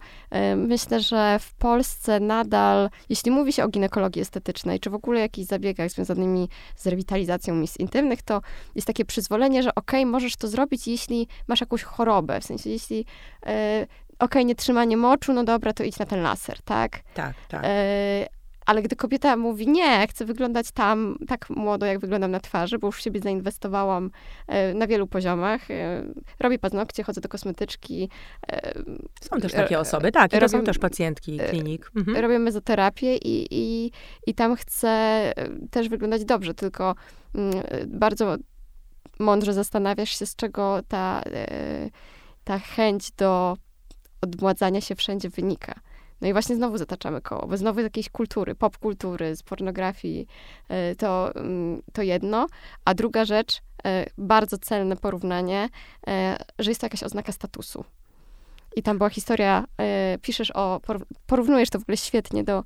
[0.53, 5.19] y, myślę, że w Polsce nadal, jeśli mówi się o ginekologii estetycznej, czy w ogóle
[5.19, 8.41] jakichś zabiegach związanymi z rewitalizacją miejsc intymnych, to
[8.75, 13.05] jest takie przyzwolenie, że okej, możesz to zrobić, jeśli masz jakąś chorobę, w sensie jeśli
[13.47, 13.87] y,
[14.19, 16.99] okej, nietrzymanie moczu, no dobra, to idź na ten laser, tak?
[17.13, 17.61] Tak, tak.
[17.65, 18.27] E,
[18.69, 22.87] ale gdy kobieta mówi, nie, chcę wyglądać tam tak młodo, jak wyglądam na twarzy, bo
[22.87, 24.11] już w siebie zainwestowałam
[24.47, 25.71] e, na wielu poziomach.
[25.71, 26.03] E,
[26.39, 28.09] robię paznokcie, chodzę do kosmetyczki,
[28.51, 28.73] e,
[29.21, 30.33] Są też takie osoby, tak.
[30.33, 31.91] I to są też pacjentki klinik.
[31.95, 32.17] Mhm.
[32.17, 33.91] robię mezoterapię i, i,
[34.27, 35.33] i tam chcę
[35.71, 36.95] też wyglądać dobrze, tylko
[37.35, 38.35] mm, bardzo
[39.19, 41.23] mądrze zastanawiasz się, z czego ta,
[42.43, 43.57] ta chęć do
[44.21, 45.79] odmładzania się wszędzie wynika.
[46.21, 50.27] No i właśnie znowu zataczamy koło, bo znowu z jakiejś kultury, popkultury, z pornografii,
[50.69, 52.47] e, to, mm, to jedno.
[52.85, 55.69] A druga rzecz, e, bardzo celne porównanie,
[56.07, 57.85] e, że jest to jakaś oznaka statusu.
[58.75, 59.65] I tam była historia,
[60.21, 62.63] piszesz o, poró- porównujesz to w ogóle świetnie do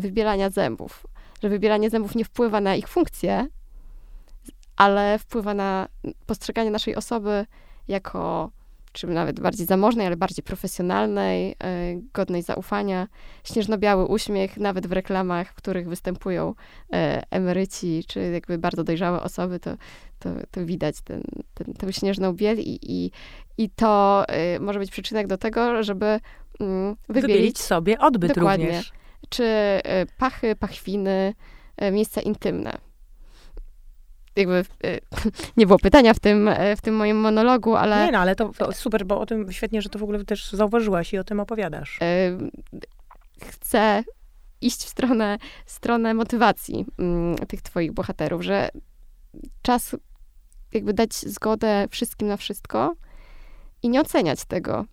[0.00, 1.06] wybielania zębów.
[1.42, 3.46] Że wybielanie zębów nie wpływa na ich funkcję,
[4.76, 5.88] ale wpływa na
[6.26, 7.46] postrzeganie naszej osoby
[7.88, 8.50] jako,
[8.94, 11.54] czy nawet bardziej zamożnej, ale bardziej profesjonalnej, e,
[12.12, 13.08] godnej zaufania.
[13.44, 16.54] Śnieżno-biały uśmiech, nawet w reklamach, w których występują
[16.92, 19.76] e, emeryci, czy jakby bardzo dojrzałe osoby, to,
[20.18, 21.22] to, to widać ten,
[21.54, 23.10] ten, tę śnieżną biel i, i,
[23.58, 26.20] i to e, może być przyczynek do tego, żeby
[26.60, 28.66] mm, Wybielić wybielić sobie odbyt Dokładnie.
[28.66, 28.92] również.
[29.28, 29.44] czy
[30.18, 31.34] pachy, pachwiny,
[31.92, 32.78] miejsca intymne.
[34.36, 34.98] Jakby e,
[35.56, 38.52] nie było pytania w tym, e, w tym moim monologu, ale Nie no, ale to,
[38.58, 41.40] to super, bo o tym świetnie, że to w ogóle też zauważyłaś i o tym
[41.40, 41.98] opowiadasz.
[42.02, 42.38] e,
[43.42, 44.04] chcę
[44.60, 48.68] iść w stronę, stronę motywacji mm, tych twoich bohaterów, że
[49.62, 49.96] czas
[50.72, 52.94] jakby dać zgodę wszystkim na wszystko
[53.82, 54.84] i nie oceniać tego.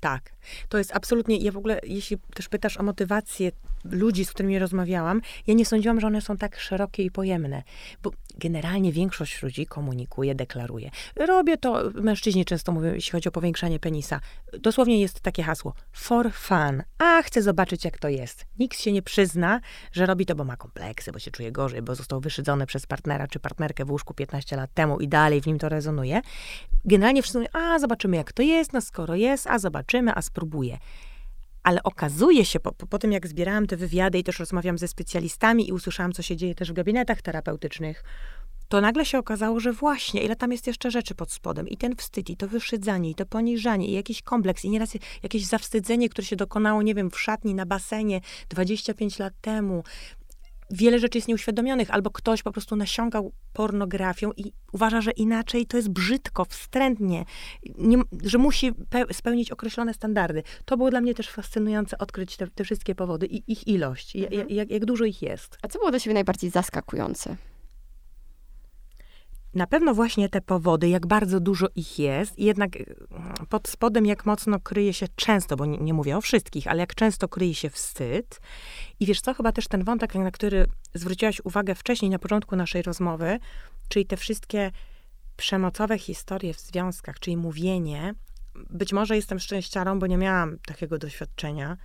[0.00, 0.32] Tak.
[0.68, 3.50] To jest absolutnie, ja w ogóle, jeśli też pytasz o motywację
[3.90, 7.62] ludzi, z którymi rozmawiałam, ja nie sądziłam, że one są tak szerokie i pojemne.
[8.02, 10.90] Bo generalnie większość ludzi komunikuje, deklaruje.
[11.16, 14.20] Robię to, mężczyźni często mówią, jeśli chodzi o powiększanie penisa.
[14.60, 16.82] Dosłownie jest takie hasło, for fun.
[16.98, 18.46] A, chcę zobaczyć, jak to jest.
[18.58, 19.60] Nikt się nie przyzna,
[19.92, 23.26] że robi to, bo ma kompleksy, bo się czuje gorzej, bo został wyszydzony przez partnera
[23.26, 26.20] czy partnerkę w łóżku 15 lat temu i dalej w nim to rezonuje.
[26.84, 30.78] Generalnie wszyscy mówią, a, zobaczymy, jak to jest, no skoro jest, a zobaczymy, a spróbuję.
[31.68, 35.68] Ale okazuje się, po, po, tym jak zbierałam te wywiady i też rozmawiam ze specjalistami
[35.68, 38.04] i usłyszałam, co się dzieje też w gabinetach terapeutycznych,
[38.68, 41.68] to nagle się okazało, że właśnie, ile tam jest jeszcze rzeczy pod spodem.
[41.68, 45.46] I ten wstyd, i to wyszydzanie, i to poniżanie, i jakiś kompleks, i nieraz jakieś
[45.46, 49.84] zawstydzenie, które się dokonało, nie wiem, w szatni, na basenie 25 lat temu.
[50.70, 55.76] Wiele rzeczy jest nieuświadomionych, albo ktoś po prostu nasiągał pornografią i uważa, że inaczej to
[55.76, 57.24] jest brzydko, wstrętnie,
[57.78, 60.42] nie, że musi pe- spełnić określone standardy.
[60.64, 64.48] To było dla mnie też fascynujące odkryć te, te wszystkie powody i ich ilość, Mhm.
[64.50, 65.58] jak, jak dużo ich jest.
[65.62, 67.36] A co było dla ciebie najbardziej zaskakujące?
[69.58, 72.96] Na pewno właśnie te powody, jak bardzo dużo ich jest, i jednak y,
[73.48, 76.94] pod spodem jak mocno kryje się często, bo nie, nie mówię o wszystkich, ale jak
[76.94, 78.40] często kryje się wstyd.
[79.00, 82.82] I wiesz co, chyba też ten wątek, na który zwróciłaś uwagę wcześniej, na początku naszej
[82.82, 83.38] rozmowy,
[83.88, 84.70] czyli te wszystkie
[85.36, 88.14] przemocowe historie w związkach, czyli mówienie,
[88.70, 91.76] być może jestem szczęściarą, bo nie miałam takiego doświadczenia,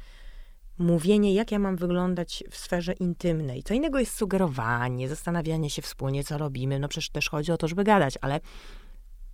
[0.77, 3.63] mówienie, jak ja mam wyglądać w sferze intymnej.
[3.63, 6.79] Co innego jest sugerowanie, zastanawianie się wspólnie, co robimy.
[6.79, 8.39] No przecież też chodzi o to, żeby gadać, ale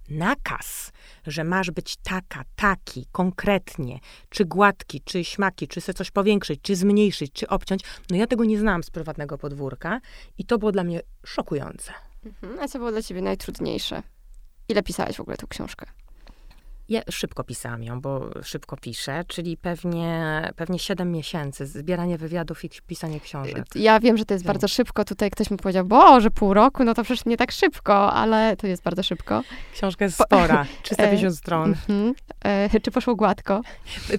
[0.09, 0.91] nakaz,
[1.27, 3.99] że masz być taka, taki, konkretnie,
[4.29, 8.45] czy gładki, czy śmaki, czy se coś powiększyć, czy zmniejszyć, czy obciąć, no ja tego
[8.45, 9.99] nie znałam z prywatnego podwórka
[10.37, 11.93] i to było dla mnie szokujące.
[12.25, 12.59] Mhm.
[12.59, 14.03] A co było dla ciebie najtrudniejsze?
[14.69, 15.85] Ile pisałeś w ogóle tę książkę?
[16.89, 22.69] Ja szybko pisałam ją, bo szybko piszę, czyli pewnie, pewnie 7 miesięcy zbieranie wywiadów i
[22.87, 23.65] pisanie książek.
[23.75, 25.05] Ja wiem, że to jest bardzo szybko.
[25.05, 28.67] Tutaj ktoś mi powiedział, Boże, pół roku, no to przecież nie tak szybko, ale to
[28.67, 29.43] jest bardzo szybko.
[29.73, 31.75] Książka jest spora, 350 stron.
[32.45, 33.61] E, czy poszło gładko?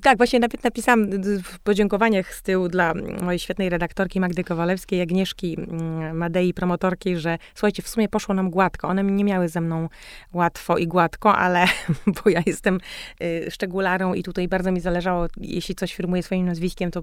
[0.02, 1.10] Tak, właśnie napisałam
[1.44, 7.38] w podziękowaniach z tyłu dla mojej świetnej redaktorki Magdy Kowalewskiej, Agnieszki mm, Madei, promotorki, że
[7.54, 8.88] słuchajcie, w sumie poszło nam gładko.
[8.88, 9.88] One nie miały ze mną
[10.32, 11.64] łatwo i gładko, ale
[12.24, 12.78] bo ja jestem
[13.22, 17.02] y, szczególarą i tutaj bardzo mi zależało, jeśli coś firmuje swoim nazwiskiem, to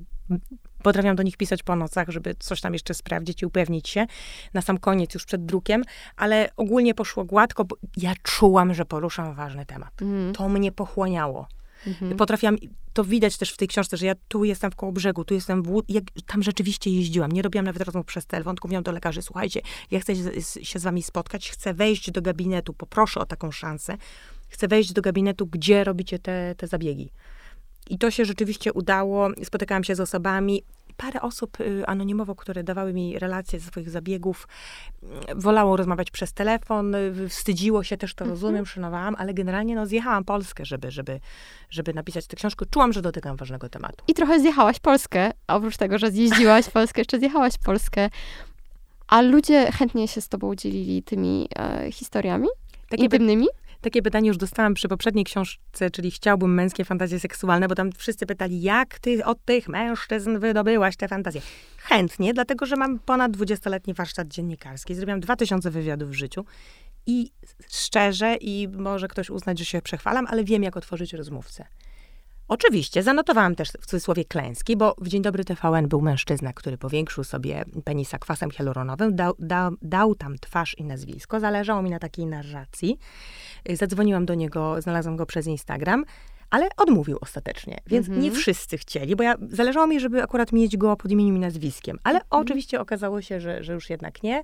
[0.83, 4.07] potrafiłam do nich pisać po nocach, żeby coś tam jeszcze sprawdzić i upewnić się
[4.53, 5.83] na sam koniec, już przed drukiem,
[6.15, 10.01] ale ogólnie poszło gładko, bo ja czułam, że poruszam ważny temat.
[10.01, 10.33] Mm.
[10.33, 11.47] To mnie pochłaniało.
[11.87, 12.17] Mhm.
[12.17, 12.55] Potrafiłam,
[12.93, 15.63] to widać też w tej książce, że ja tu jestem w koło brzegu, tu jestem
[15.63, 17.31] w jak, tam rzeczywiście jeździłam.
[17.31, 19.61] Nie robiłam nawet rozmów przez telefon, tylko mówiłam do lekarzy, słuchajcie,
[19.91, 20.13] ja chcę
[20.63, 23.97] się z wami spotkać, chcę wejść do gabinetu, poproszę o taką szansę,
[24.49, 27.11] chcę wejść do gabinetu, gdzie robicie te, te zabiegi.
[27.89, 29.29] I to się rzeczywiście udało.
[29.43, 30.63] Spotykałam się z osobami,
[30.97, 34.47] parę osób y, anonimowo, które dawały mi relacje ze swoich zabiegów,
[35.03, 38.31] mm, wolało rozmawiać przez telefon, y, wstydziło się, też to mhm.
[38.31, 41.19] rozumiem, szanowałam, ale generalnie no, zjechałam Polskę, żeby, żeby,
[41.69, 42.65] żeby napisać tę książkę.
[42.71, 44.03] Czułam, że dotykam ważnego tematu.
[44.07, 48.09] I trochę zjechałaś Polskę, a oprócz tego, że zjeździłaś Polskę, jeszcze zjechałaś Polskę.
[49.07, 52.47] A ludzie chętnie się z tobą dzielili tymi e, historiami?
[52.89, 53.47] Takie intymnymi?
[53.81, 58.25] Takie pytanie już dostałam przy poprzedniej książce, czyli Chciałbym męskie fantazje seksualne, bo tam wszyscy
[58.25, 61.41] pytali, jak ty od tych mężczyzn wydobyłaś te fantazje?
[61.77, 64.95] Chętnie, dlatego że mam ponad 20-letni warsztat dziennikarski.
[64.95, 66.45] Zrobiłam 2000 wywiadów w życiu
[67.05, 67.31] i
[67.69, 71.65] szczerze, i może ktoś uznać, że się przechwalam, ale wiem, jak otworzyć rozmówcę.
[72.47, 77.23] Oczywiście, zanotowałam też w cudzysłowie klęski, bo w Dzień Dobry TVN był mężczyzna, który powiększył
[77.23, 82.25] sobie penisa kwasem hialuronowym, dał, dał, dał tam twarz i nazwisko, zależało mi na takiej
[82.25, 82.97] narracji.
[83.69, 86.05] Zadzwoniłam do niego, znalazłam go przez Instagram,
[86.49, 88.23] ale odmówił ostatecznie, więc mhm.
[88.23, 91.99] nie wszyscy chcieli, bo ja, zależało mi, żeby akurat mieć go pod imieniem i nazwiskiem,
[92.03, 92.41] ale mhm.
[92.41, 94.43] oczywiście okazało się, że, że już jednak nie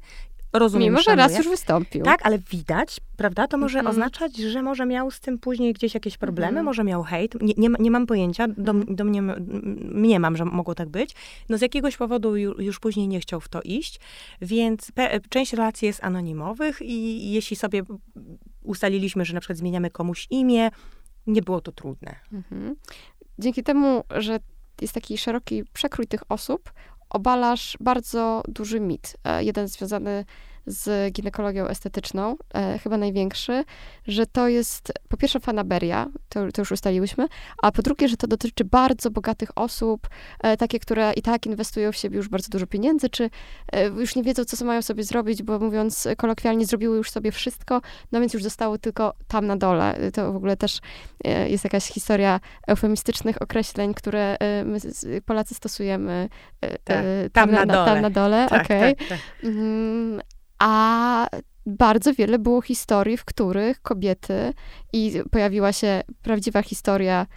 [0.54, 0.94] rozumiem.
[0.94, 2.04] Mimo, że raz już wystąpił.
[2.04, 3.48] Tak, ale widać, prawda?
[3.48, 3.92] To może mhm.
[3.92, 6.66] oznaczać, że może miał z tym później gdzieś jakieś problemy, mhm.
[6.66, 7.42] może miał hejt.
[7.42, 8.96] Nie, nie, nie mam pojęcia, do, mhm.
[8.96, 11.16] do mnie, mnie mam, że mogło tak być.
[11.50, 14.00] No z jakiegoś powodu już, już później nie chciał w to iść,
[14.42, 17.84] więc pe, część relacji jest anonimowych i jeśli sobie
[18.64, 20.72] ustaliliśmy, że na przykład zmieniamy komuś imię,
[21.28, 22.16] nie było to trudne.
[22.34, 22.76] Mhm.
[23.40, 24.40] Dzięki temu, że
[24.82, 26.72] jest taki szeroki przekrój tych osób,
[27.14, 29.18] obalasz bardzo duży mit.
[29.24, 30.26] E, jeden związany
[30.66, 33.64] z ginekologią estetyczną, e, chyba największy,
[34.08, 37.28] że to jest po pierwsze fanaberia, to, to, już ustaliłyśmy,
[37.62, 40.08] a po drugie, że to dotyczy bardzo bogatych osób,
[40.40, 43.30] e, takie, które i tak inwestują w siebie już bardzo dużo pieniędzy, czy
[43.72, 47.82] e, już nie wiedzą, co mają sobie zrobić, bo mówiąc kolokwialnie, zrobiły już sobie wszystko,
[48.12, 49.98] no więc już zostało tylko tam na dole.
[50.14, 50.80] To w ogóle też
[51.24, 54.80] e, jest jakaś historia eufemistycznych określeń, które e, my
[55.26, 56.30] Polacy stosujemy
[56.62, 57.86] e, tak, tam, na, na, dole.
[57.86, 58.66] Tam na dole, tak.
[58.66, 58.96] Okay.
[58.96, 59.20] Tak, tak.
[59.44, 60.22] mm,
[60.60, 61.28] a
[61.66, 64.54] bardzo wiele było historii, w których kobiety
[64.94, 67.28] i pojawiła się prawdziwa historia.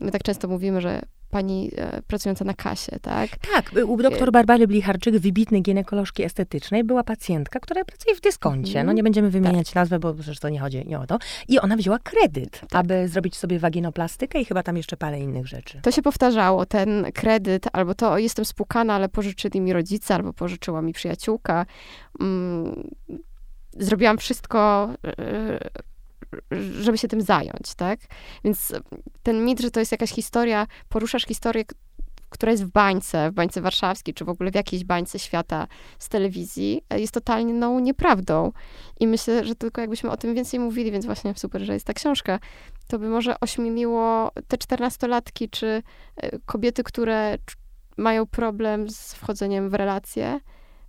[0.00, 1.02] My tak często mówimy, że
[1.34, 3.30] pani e, pracująca na kasie, tak?
[3.52, 8.84] Tak, u doktor Barbary Blicharczyk, wybitnej ginekolożki estetycznej, była pacjentka, która pracuje w dyskoncie.
[8.84, 9.74] No nie będziemy wymieniać tak.
[9.74, 11.18] nazwy, bo przecież to nie chodzi nie o to.
[11.48, 12.74] I ona wzięła kredyt, tak.
[12.74, 15.80] aby zrobić sobie waginoplastykę i chyba tam jeszcze parę innych rzeczy.
[15.82, 20.82] To się powtarzało, ten kredyt, albo to jestem spłukana, ale pożyczyli mi rodzice, albo pożyczyła
[20.82, 21.66] mi przyjaciółka.
[22.20, 22.90] Mm,
[23.78, 25.70] zrobiłam wszystko, e,
[26.80, 28.00] żeby się tym zająć, tak?
[28.44, 28.72] Więc
[29.22, 31.64] ten mit, że to jest jakaś historia, poruszasz historię,
[32.34, 35.66] która jest w bańce, w bańce warszawskiej, czy w ogóle w jakiejś bańce świata
[35.98, 38.52] z telewizji, jest totalnie no, nieprawdą.
[39.00, 41.92] I myślę, że tylko jakbyśmy o tym więcej mówili, więc właśnie super, że jest ta
[41.92, 42.38] książka,
[42.88, 45.82] to by może ośmieliło te czternastolatki, czy
[46.16, 47.38] e, kobiety, które
[47.96, 50.40] mają problem z wchodzeniem w relacje,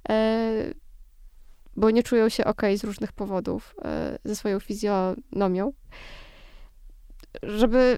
[0.10, 0.74] e,
[1.76, 5.74] bo nie czują się ok z różnych powodów e, ze swoją fizjonomią,
[7.44, 7.98] żeby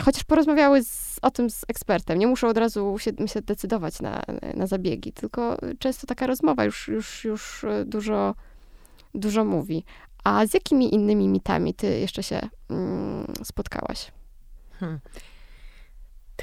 [0.00, 2.18] chociaż porozmawiały z, o tym z ekspertem.
[2.18, 4.22] Nie muszą od razu się, się decydować na,
[4.54, 8.34] na zabiegi, tylko często taka rozmowa już, już, już dużo,
[9.14, 9.84] dużo mówi.
[10.24, 14.12] A z jakimi innymi mitami ty jeszcze się mm, spotkałaś?
[14.80, 15.00] Hmm.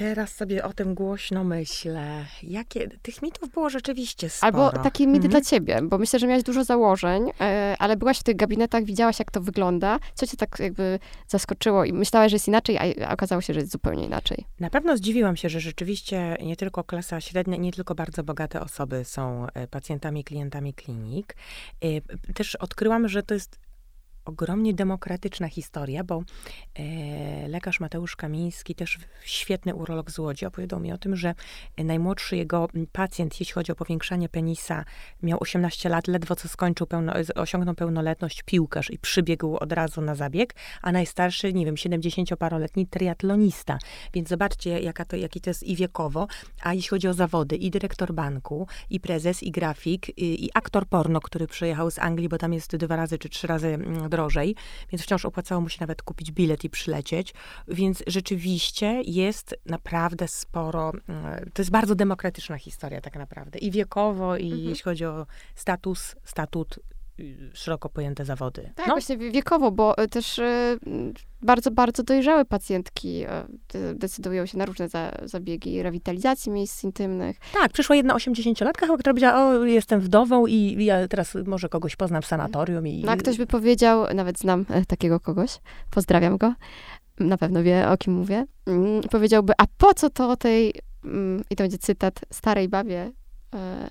[0.00, 2.24] Teraz sobie o tym głośno myślę.
[2.42, 4.70] Jakie, tych mitów było rzeczywiście sporo.
[4.70, 5.30] Albo takie mity mhm.
[5.30, 9.18] dla ciebie, bo myślę, że miałaś dużo założeń, e, ale byłaś w tych gabinetach, widziałaś,
[9.18, 9.98] jak to wygląda.
[10.14, 13.72] Co cię tak jakby zaskoczyło i myślałaś, że jest inaczej, a okazało się, że jest
[13.72, 14.44] zupełnie inaczej?
[14.60, 19.04] Na pewno zdziwiłam się, że rzeczywiście nie tylko klasa średnia, nie tylko bardzo bogate osoby
[19.04, 21.36] są e, pacjentami, klientami klinik.
[21.80, 23.58] E, też odkryłam, że to jest
[24.24, 26.22] ogromnie demokratyczna historia, bo
[26.74, 31.34] e, lekarz Mateusz Kamiński, też świetny urolog z Łodzi, opowiadał mi o tym, że
[31.78, 34.84] najmłodszy jego pacjent, jeśli chodzi o powiększanie penisa,
[35.22, 40.14] miał 18 lat, ledwo co skończył, pełno, osiągnął pełnoletność piłkarz i przybiegł od razu na
[40.14, 43.78] zabieg, a najstarszy, nie wiem, 70-paroletni triatlonista.
[44.14, 46.26] Więc zobaczcie, jaka to, jaki to jest i wiekowo,
[46.62, 50.86] a jeśli chodzi o zawody, i dyrektor banku, i prezes, i grafik, i, i aktor
[50.86, 54.54] porno, który przyjechał z Anglii, bo tam jest dwa razy czy trzy razy mm, drożej,
[54.92, 57.34] więc wciąż opłacało mu się nawet kupić bilet i przylecieć.
[57.68, 63.58] Więc rzeczywiście jest naprawdę sporo, mm, to jest bardzo demokratyczna historia tak naprawdę.
[63.58, 64.68] I wiekowo, i mhm.
[64.68, 66.78] jeśli chodzi o status, statut
[67.52, 68.70] szeroko pojęte zawody.
[68.74, 68.94] Tak, no.
[68.94, 70.78] właśnie wiekowo, bo y, też y,
[71.42, 73.24] bardzo, bardzo dojrzałe pacjentki
[73.94, 77.36] decydują się na różne za, zabiegi rewitalizacji miejsc intymnych.
[77.52, 82.22] Tak, przyszła jedna 80-latka, która powiedziała, o, jestem wdową i ja teraz może kogoś poznam
[82.22, 82.86] w sanatorium.
[82.86, 83.02] I...
[83.04, 85.58] No, a ktoś by powiedział, nawet znam e, takiego kogoś,
[85.90, 86.54] pozdrawiam go,
[87.20, 88.46] na pewno wie, o kim mówię,
[89.10, 90.74] powiedziałby, a po co to tej,
[91.50, 93.12] i to będzie cytat, starej babie
[93.54, 93.88] e,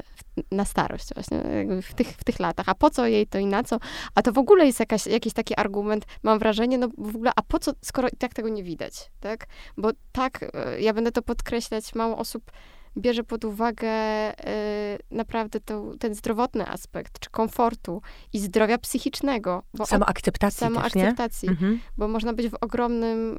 [0.51, 1.43] na starość właśnie,
[1.81, 2.69] w tych, w tych latach.
[2.69, 3.79] A po co jej to i na co?
[4.15, 7.41] A to w ogóle jest jakaś, jakiś taki argument, mam wrażenie, no w ogóle, a
[7.41, 9.45] po co, skoro i tak tego nie widać, tak?
[9.77, 12.51] Bo tak, e, ja będę to podkreślać, mało osób
[12.97, 13.89] bierze pod uwagę
[14.31, 18.01] y, naprawdę to, ten zdrowotny aspekt, czy komfortu
[18.33, 19.63] i zdrowia psychicznego.
[19.73, 21.79] Bo samoakceptacji Samoakceptacji, mhm.
[21.97, 23.37] bo można być w ogromnym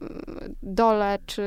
[0.62, 1.42] dole, czy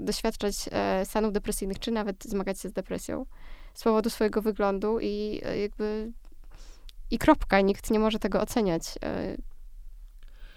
[0.00, 3.26] doświadczać e, stanów depresyjnych, czy nawet zmagać się z depresją
[3.74, 6.12] z powodu swojego wyglądu i e, jakby
[7.10, 8.82] i kropka, nikt nie może tego oceniać.
[9.04, 9.36] E,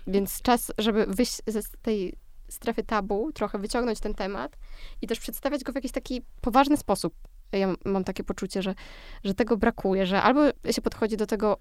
[0.07, 2.15] więc czas, żeby wyjść ze tej
[2.49, 4.57] strefy tabu, trochę wyciągnąć ten temat
[5.01, 7.13] i też przedstawiać go w jakiś taki poważny sposób.
[7.57, 8.75] Ja mam takie poczucie, że,
[9.23, 11.57] że tego brakuje, że albo się podchodzi do tego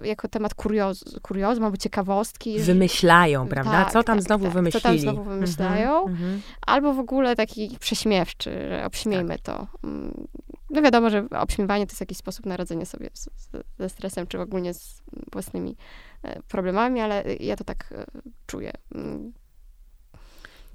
[0.00, 2.60] yy, jako temat kurioz, kuriozum albo ciekawostki.
[2.60, 3.72] Wymyślają, że, prawda?
[3.72, 4.82] Tak, co tam tak, znowu tak, wymyślili?
[4.82, 6.06] Co tam znowu wymyślają.
[6.06, 6.38] Mm-hmm.
[6.66, 9.40] Albo w ogóle taki prześmiewczy, że obśmiejmy tak.
[9.40, 9.66] to.
[9.84, 10.28] Mm,
[10.70, 13.28] no wiadomo, że obśmiewanie to jest jakiś sposób na radzenie sobie z,
[13.78, 15.76] ze stresem, czy ogólnie z własnymi
[16.22, 18.04] e, problemami, ale ja to tak e,
[18.46, 18.72] czuję.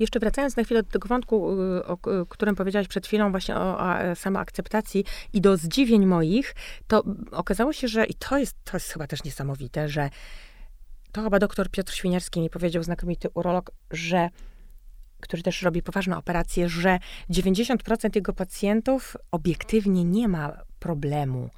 [0.04, 1.98] Jeszcze wracając na chwilę do tego wątku, y, o
[2.30, 6.56] którym powiedziałaś przed chwilą, właśnie o, o e, samoakceptacji i do zdziwień moich,
[6.88, 10.10] to okazało się, że i to jest, to jest chyba też niesamowite, że
[11.12, 14.30] to chyba doktor Piotr Świniarski mi powiedział, znakomity urolog, że
[15.20, 21.50] który też robi poważne operacje, że 90% jego pacjentów obiektywnie nie ma problemu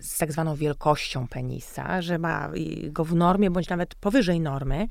[0.00, 2.50] z tak zwaną wielkością penisa, że ma
[2.82, 4.88] go w normie bądź nawet powyżej normy,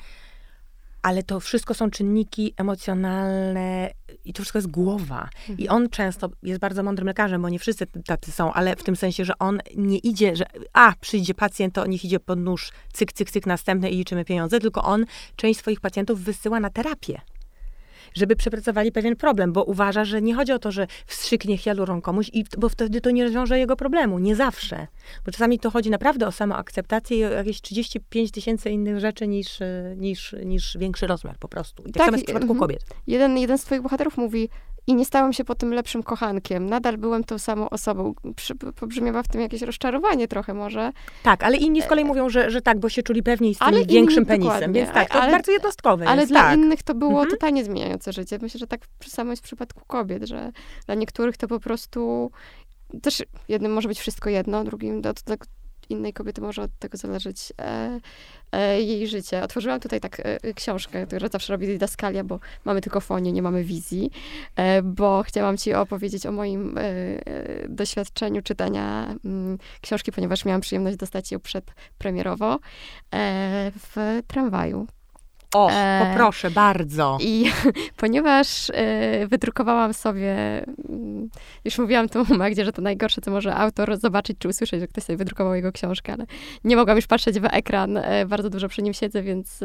[1.01, 3.91] ale to wszystko są czynniki emocjonalne
[4.25, 5.29] i to wszystko jest głowa.
[5.39, 5.59] Mhm.
[5.59, 8.95] I on często jest bardzo mądrym lekarzem, bo nie wszyscy tacy są, ale w tym
[8.95, 13.13] sensie, że on nie idzie, że a, przyjdzie pacjent, to niech idzie pod nóż, cyk,
[13.13, 15.05] cyk, cyk, następne i liczymy pieniądze, tylko on
[15.35, 17.21] część swoich pacjentów wysyła na terapię
[18.13, 22.29] żeby przepracowali pewien problem, bo uważa, że nie chodzi o to, że wstrzyknie hialurą komuś,
[22.33, 24.19] i, bo wtedy to nie rozwiąże jego problemu.
[24.19, 24.87] Nie zawsze.
[25.25, 29.59] Bo czasami to chodzi naprawdę o samoakceptację i o jakieś 35 tysięcy innych rzeczy niż,
[29.95, 31.83] niż, niż większy rozmiar po prostu.
[31.83, 32.85] I tak, tak samo jest w przypadku kobiet.
[33.07, 34.49] Jeden, jeden z twoich bohaterów mówi,
[34.87, 36.69] i nie stałam się po tym lepszym kochankiem.
[36.69, 38.13] Nadal byłem tą samą osobą.
[38.35, 40.91] Przy, pobrzmiewa w tym jakieś rozczarowanie trochę może.
[41.23, 43.57] Tak, ale inni z kolei e, mówią, że, że tak, bo się czuli pewniej z
[43.57, 44.73] tym ale większym inni, penisem.
[44.73, 46.57] Więc tak, to ale, bardzo jednostkowe Ale jest, dla tak.
[46.57, 47.29] innych to było mhm.
[47.29, 48.39] totalnie zmieniające życie.
[48.41, 50.51] Myślę, że tak samo jest w przypadku kobiet, że
[50.85, 52.31] dla niektórych to po prostu
[53.01, 55.35] też jednym może być wszystko jedno, drugim do, do,
[55.89, 57.99] innej kobiety może od tego zależeć e,
[58.51, 59.43] e, jej życie.
[59.43, 63.63] Otworzyłam tutaj tak e, książkę, która zawsze robi didaskalia, bo mamy tylko fonię, nie mamy
[63.63, 64.11] wizji,
[64.55, 70.61] e, bo chciałam ci opowiedzieć o moim e, e, doświadczeniu czytania mm, książki, ponieważ miałam
[70.61, 72.59] przyjemność dostać ją przedpremierowo
[73.79, 74.87] w tramwaju.
[75.53, 77.17] O, e, poproszę, bardzo.
[77.21, 77.51] I
[77.97, 80.35] ponieważ e, wydrukowałam sobie,
[80.89, 81.29] mm,
[81.65, 85.03] już mówiłam tu Magdzie, że to najgorsze, co może autor zobaczyć czy usłyszeć, że ktoś
[85.03, 86.25] sobie wydrukował jego książkę, ale
[86.63, 89.59] nie mogłam już patrzeć w ekran, e, bardzo dużo przy nim siedzę, więc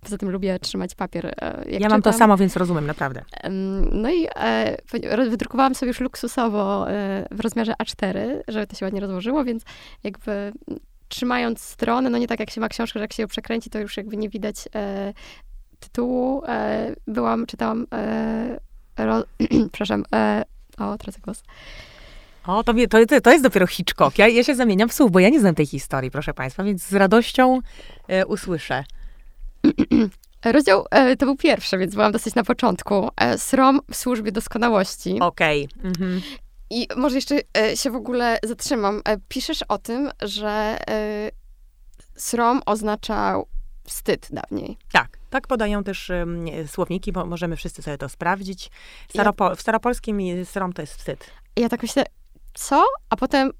[0.00, 1.34] poza tym lubię trzymać papier.
[1.66, 2.02] ja mam czytam.
[2.02, 3.24] to samo, więc rozumiem, naprawdę.
[3.92, 4.28] No i
[5.30, 6.86] wydrukowałam sobie już luksusowo
[7.30, 8.16] w rozmiarze A4,
[8.48, 9.62] żeby to się ładnie rozłożyło, więc
[10.04, 10.52] jakby
[11.08, 13.78] trzymając stronę, no nie tak jak się ma książkę, że jak się ją przekręci, to
[13.78, 15.12] już jakby nie widać e,
[15.80, 16.42] tytułu.
[16.48, 18.58] E, byłam, czytałam, e,
[18.96, 19.24] ro,
[19.72, 20.42] przepraszam, e,
[20.78, 21.42] o, tracę głos.
[22.46, 24.18] O, to, to, to jest dopiero Hitchcock.
[24.18, 26.86] Ja, ja się zamieniam w słów, bo ja nie znam tej historii, proszę państwa, więc
[26.86, 27.60] z radością
[28.08, 28.84] e, usłyszę.
[30.44, 33.08] Rozdział e, to był pierwszy, więc byłam dosyć na początku.
[33.16, 35.20] E, Srom w służbie doskonałości.
[35.20, 35.68] Okej.
[35.78, 35.90] Okay.
[35.90, 36.20] Mhm.
[36.70, 39.02] I może jeszcze e, się w ogóle zatrzymam.
[39.04, 41.30] E, piszesz o tym, że e,
[42.16, 43.46] srom oznaczał
[43.84, 44.78] wstyd dawniej.
[44.92, 48.70] Tak, tak podają też um, słowniki, bo możemy wszyscy sobie to sprawdzić.
[49.14, 51.30] Staropo- w staropolskim srom to jest wstyd.
[51.56, 52.04] Ja tak myślę,
[52.54, 52.84] co?
[53.10, 53.52] A potem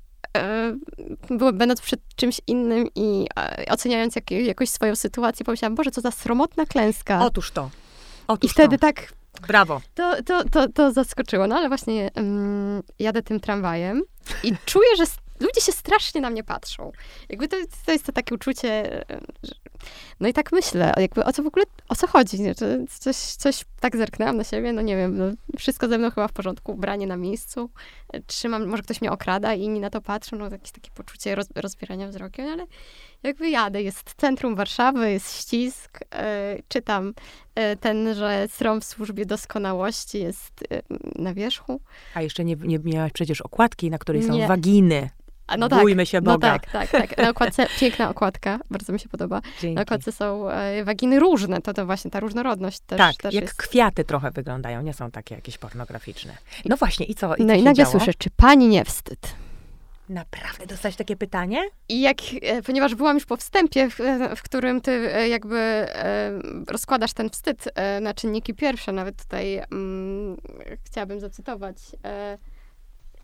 [1.30, 6.00] byłem, będąc przed czymś innym i e, oceniając jak, jakoś swoją sytuację, pomyślałam, Boże, co
[6.00, 7.24] za sromotna klęska.
[7.24, 7.70] Otóż to.
[8.28, 8.80] Otóż I wtedy to.
[8.80, 9.12] tak
[9.46, 9.80] Brawo.
[9.94, 11.46] to, to, to, to zaskoczyło.
[11.46, 14.02] No ale właśnie mm, jadę tym tramwajem
[14.42, 15.04] i czuję, że
[15.40, 16.92] ludzie się strasznie na mnie patrzą.
[17.28, 19.04] Jakby to, to jest to takie uczucie,
[19.42, 19.54] że...
[20.20, 22.54] no i tak myślę, jakby o co w ogóle, o co chodzi, nie?
[23.00, 25.24] Coś, coś tak zerknęłam na siebie, no nie wiem, no,
[25.58, 27.70] wszystko ze mną chyba w porządku, ubranie na miejscu,
[28.12, 31.34] e, trzymam, może ktoś mnie okrada i inni na to patrzą, no jakieś takie poczucie
[31.34, 32.66] roz, rozbierania wzrokiem, no ale
[33.22, 37.14] jakby jadę, jest centrum Warszawy, jest ścisk, e, czytam
[37.54, 40.82] e, ten, że srom w służbie doskonałości jest e,
[41.22, 41.80] na wierzchu.
[42.14, 44.48] A jeszcze nie, nie miałaś przecież okładki, na której są Nie.
[44.48, 45.10] waginy.
[45.56, 46.58] No tak, Bójmy się no Boga.
[46.58, 47.18] tak, tak, tak.
[47.18, 49.40] Na okładce, piękna okładka, bardzo mi się podoba.
[49.60, 49.74] Dzięki.
[49.74, 53.44] Na okładce są e, waginy różne, to to właśnie ta różnorodność też, tak, też jak
[53.44, 53.56] jest.
[53.56, 56.36] kwiaty trochę wyglądają, nie są takie jakieś pornograficzne.
[56.64, 57.36] No właśnie, i co?
[57.36, 57.90] I No co i nagle działo?
[57.90, 59.34] słyszę, czy pani nie wstyd?
[60.08, 61.62] Naprawdę dostać takie pytanie?
[61.88, 65.58] I jak, e, ponieważ byłam już po wstępie, w, e, w którym ty e, jakby
[65.58, 66.30] e,
[66.68, 70.36] rozkładasz ten wstyd e, na czynniki pierwsze, nawet tutaj mm,
[70.84, 72.38] chciałabym zacytować e,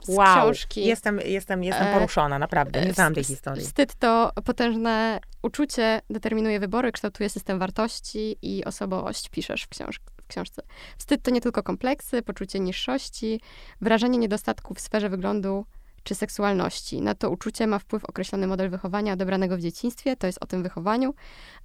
[0.07, 0.84] z książki.
[0.84, 2.84] Jestem, jestem, jestem E, poruszona, naprawdę.
[2.84, 3.64] Nie znałam tej historii.
[3.64, 10.26] Wstyd to potężne uczucie, determinuje wybory, kształtuje system wartości i osobowość, piszesz w, książ- w
[10.26, 10.62] książce.
[10.98, 13.40] Wstyd to nie tylko kompleksy, poczucie niższości,
[13.80, 15.64] wrażenie niedostatku w sferze wyglądu
[16.05, 17.02] czy seksualności.
[17.02, 20.62] Na to uczucie ma wpływ określony model wychowania odebranego w dzieciństwie, to jest o tym
[20.62, 21.14] wychowaniu,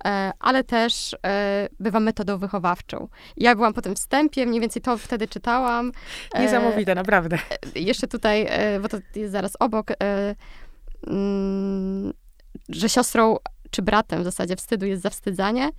[0.06, 3.08] e, ale też e, bywa metodą wychowawczą.
[3.38, 5.92] Ja byłam po tym wstępie, mniej więcej to wtedy czytałam.
[6.34, 7.38] E, Niesamowite, naprawdę.
[7.76, 8.48] jeszcze tutaj,
[8.82, 9.88] bo to jest zaraz obok,
[11.08, 12.14] mm,
[12.70, 13.38] że siostrą
[13.72, 15.70] czy bratem w zasadzie wstydu jest zawstydzanie.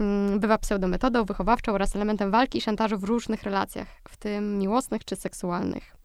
[0.00, 5.04] Mm, Bywa pseudometodą wychowawczą oraz elementem walki i szantażu w różnych relacjach, w tym miłosnych
[5.04, 5.99] czy seksualnych.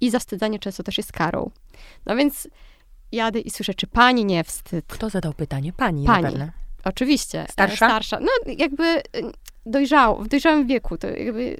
[0.00, 1.50] I zawstydzanie często też jest karą.
[2.06, 2.48] No więc
[3.12, 4.84] jadę i słyszę, czy pani nie wstyd?
[4.88, 5.72] Kto zadał pytanie?
[5.72, 6.22] Pani, Pani.
[6.22, 6.52] zapewne.
[6.84, 7.40] Oczywiście.
[7.40, 7.88] e, Starsza?
[7.88, 8.20] Starsza.
[8.20, 9.02] No jakby e,
[9.66, 10.98] dojrzało, w dojrzałym wieku.
[10.98, 11.56] To jakby...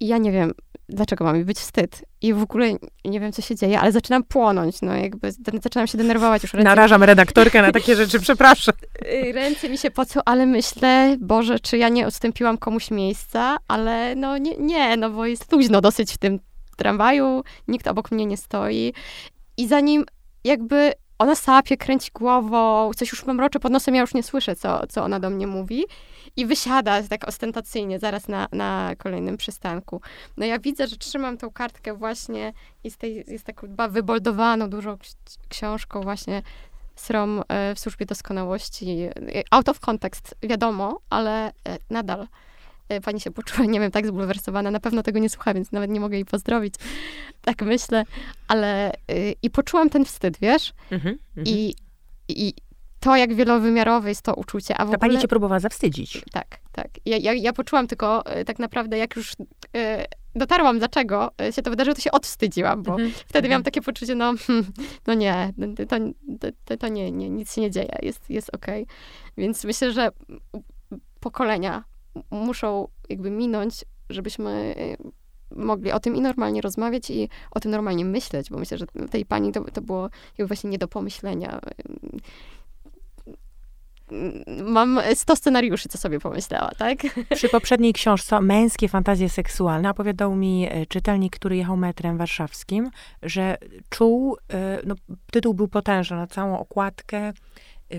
[0.00, 0.52] I ja nie wiem,
[0.94, 2.04] dlaczego ma mi być wstyd.
[2.20, 2.66] I w ogóle
[3.04, 4.82] nie wiem, co się dzieje, ale zaczynam płonąć.
[4.82, 5.32] No jakby
[5.62, 6.54] zaczynam się denerwować już.
[6.54, 8.74] Ręce, Narażam redaktorkę na takie rzeczy, przepraszam.
[9.12, 14.14] y, ręce mi się pocą, ale myślę, Boże, czy ja nie odstąpiłam komuś miejsca, ale
[14.14, 16.38] no nie, nie no bo jest luźno dosyć w tym
[16.76, 18.92] tramwaju, nikt obok mnie nie stoi.
[19.56, 20.04] I zanim
[20.44, 24.86] jakby ona sapie, kręci głową, coś już mamrocze pod nosem, ja już nie słyszę, co,
[24.86, 25.84] co ona do mnie mówi.
[26.36, 30.00] I wysiada tak ostentacyjnie zaraz na, na kolejnym przystanku.
[30.36, 32.52] No ja widzę, że trzymam tą kartkę właśnie
[32.84, 36.42] i z tej, jest taką chyba wyboldowaną dużą ksi- książką właśnie
[36.96, 39.00] Srom e, w służbie doskonałości.
[39.00, 41.52] E, Out of context, wiadomo, ale e,
[41.90, 42.26] nadal
[43.04, 44.70] pani się poczuła, nie wiem, tak zbulwersowana.
[44.70, 46.74] Na pewno tego nie słucha, więc nawet nie mogę jej pozdrowić.
[47.40, 48.04] Tak myślę.
[48.48, 50.72] Ale y, i poczułam ten wstyd, wiesz?
[50.90, 51.46] Mhm, mhm.
[51.46, 51.74] I,
[52.28, 52.54] I
[53.00, 54.98] to, jak wielowymiarowe jest to uczucie, a w Ta ogóle...
[54.98, 56.22] pani cię próbowała zawstydzić.
[56.32, 56.88] Tak, tak.
[57.06, 59.32] Ja, ja, ja poczułam tylko e, tak naprawdę, jak już
[59.76, 60.04] e,
[60.34, 64.14] dotarłam, dlaczego e, się to wydarzyło, to się odwstydziłam, bo Mhm, wtedy miałam takie poczucie,
[64.14, 64.66] no, hmm,
[65.06, 65.52] no nie,
[65.88, 65.96] to,
[66.64, 68.86] to, to, nie, nie, nic się nie dzieje, jest, jest okej.
[69.36, 70.10] Więc myślę, że
[71.20, 71.84] pokolenia
[72.30, 75.22] muszą jakby minąć, żebyśmy e,
[75.56, 79.24] mogli o tym i normalnie rozmawiać i o tym normalnie myśleć, bo myślę, że tej
[79.26, 81.60] pani to, to było jakby właśnie nie do pomyślenia.
[84.64, 86.98] Mam 100 scenariuszy, co sobie pomyślała, tak?
[87.34, 92.90] Przy poprzedniej książce Męskie fantazje seksualne opowiadał mi e, czytelnik, który jechał metrem warszawskim,
[93.22, 93.56] że
[93.88, 94.94] czuł, e, no,
[95.30, 97.32] tytuł był potężny na całą okładkę,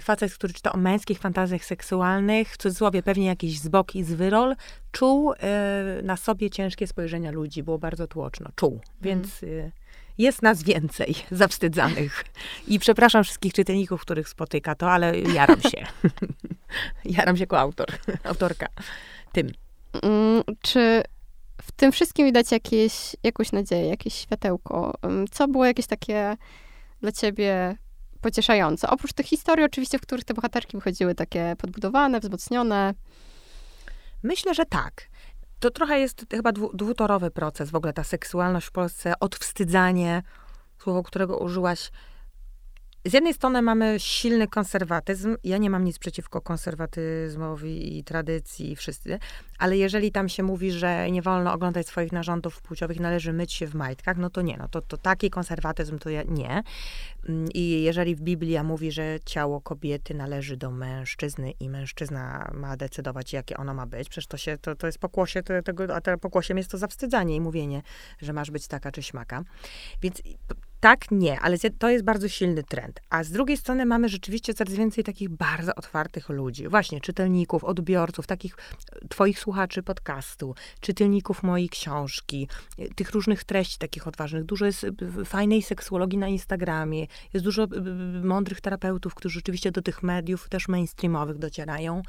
[0.02, 4.56] facet, który czyta o męskich fantazjach seksualnych, w cudzysłowie pewnie jakiś zbok i zwyrol,
[4.91, 5.36] czuł e,
[6.04, 9.72] na sobie ciężkie spojrzenia ludzi, było bardzo tłoczno, czuł, więc e,
[10.18, 12.24] jest nas więcej zawstydzanych.
[12.68, 15.86] I przepraszam wszystkich czytelników, których spotyka to, ale jaram się.
[17.18, 17.88] jaram się jako autor,
[18.24, 18.68] autorka
[19.32, 19.52] tym.
[20.02, 21.04] Mm, Czy
[21.62, 24.94] w tym wszystkim widać jakieś, jakąś nadzieję, jakieś światełko?
[25.02, 26.38] Mm, Co było jakieś takie
[27.02, 27.78] dla ciebie
[28.24, 28.89] pocieszające?
[28.89, 32.93] Oprócz tych historii oczywiście, w których te bohaterki wychodziły takie podbudowane, wzmocnione.
[34.24, 35.07] Myślę, że tak.
[35.59, 40.24] To trochę jest chyba dwu, dwutorowy proces, w ogóle ta seksualność w Polsce, odwstydzanie,
[40.80, 41.91] słowo, którego użyłaś,
[43.06, 45.38] z jednej strony mamy silny konserwatyzm.
[45.43, 49.20] Ja nie mam nic przeciwko konserwatyzmowi i tradycji wszyscy,
[49.60, 53.68] ale jeżeli tam się mówi, że nie wolno oglądać swoich narządów płciowych, należy myć się
[53.68, 56.64] w majtkach, no to nie, no to, to taki konserwatyzm to ja nie.
[57.30, 63.34] Mm, I jeżeli Biblia mówi, że ciało kobiety należy do mężczyzny i mężczyzna ma decydować,
[63.34, 66.72] jakie ono ma być, przecież to się, to, to jest pokłosie tego, a pokłosiem jest
[66.72, 67.82] to zawstydzanie i mówienie,
[68.22, 69.43] że masz być taka czy śmaka.
[70.01, 70.22] Więc
[70.84, 73.00] tak, nie, ale to jest bardzo silny trend.
[73.10, 78.28] A z drugiej strony mamy rzeczywiście coraz więcej takich bardzo otwartych ludzi, właśnie czytelników, odbiorców,
[78.28, 84.44] takich e, twoich słuchaczy podcastu, czytelników mojej książki, e, tych różnych treści takich odważnych.
[84.44, 84.92] Dużo jest e,
[85.26, 87.68] fajnej seksuologii na Instagramie, jest dużo
[88.24, 92.02] mądrych terapeutów, którzy rzeczywiście do tych mediów też mainstreamowych docierają.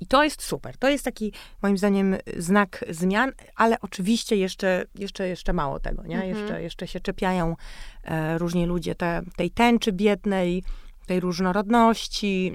[0.00, 0.76] I to jest super.
[0.76, 1.32] To jest taki,
[1.62, 6.16] moim zdaniem, znak zmian, ale oczywiście jeszcze, jeszcze, jeszcze mało tego, nie?
[6.16, 6.36] Mhm.
[6.36, 7.56] Jeszcze, jeszcze się czepiają
[8.04, 10.64] e, różni ludzie te, tej tęczy biednej,
[11.06, 12.54] tej różnorodności.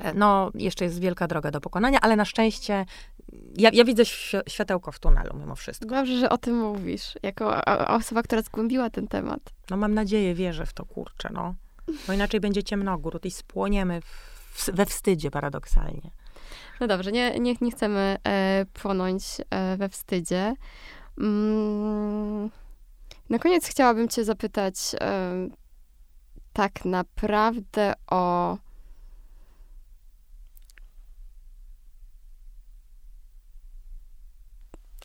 [0.00, 2.84] E, no, jeszcze jest wielka droga do pokonania, ale na szczęście
[3.56, 4.02] ja, ja widzę
[4.48, 5.86] światełko w tunelu mimo wszystko.
[5.86, 9.40] Dobrze, że o tym mówisz, jako osoba, która zgłębiła ten temat.
[9.70, 11.54] No mam nadzieję, wierzę w to, kurczę, no.
[12.06, 14.00] Bo inaczej będzie ciemnogród i spłoniemy
[14.50, 16.10] w, we wstydzie paradoksalnie.
[16.80, 20.54] No dobrze, nie, nie, nie chcemy e, płonąć e, we wstydzie.
[21.18, 22.50] Mm,
[23.30, 25.48] na koniec chciałabym Cię zapytać e,
[26.52, 28.56] tak naprawdę o.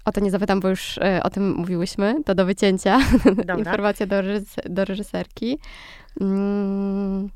[0.06, 2.24] O to nie zapytam, bo już e, o tym mówiłyśmy.
[2.24, 3.00] To do wycięcia.
[3.58, 4.16] Informacja do,
[4.66, 5.60] do reżyserki.
[6.22, 7.30] Mm,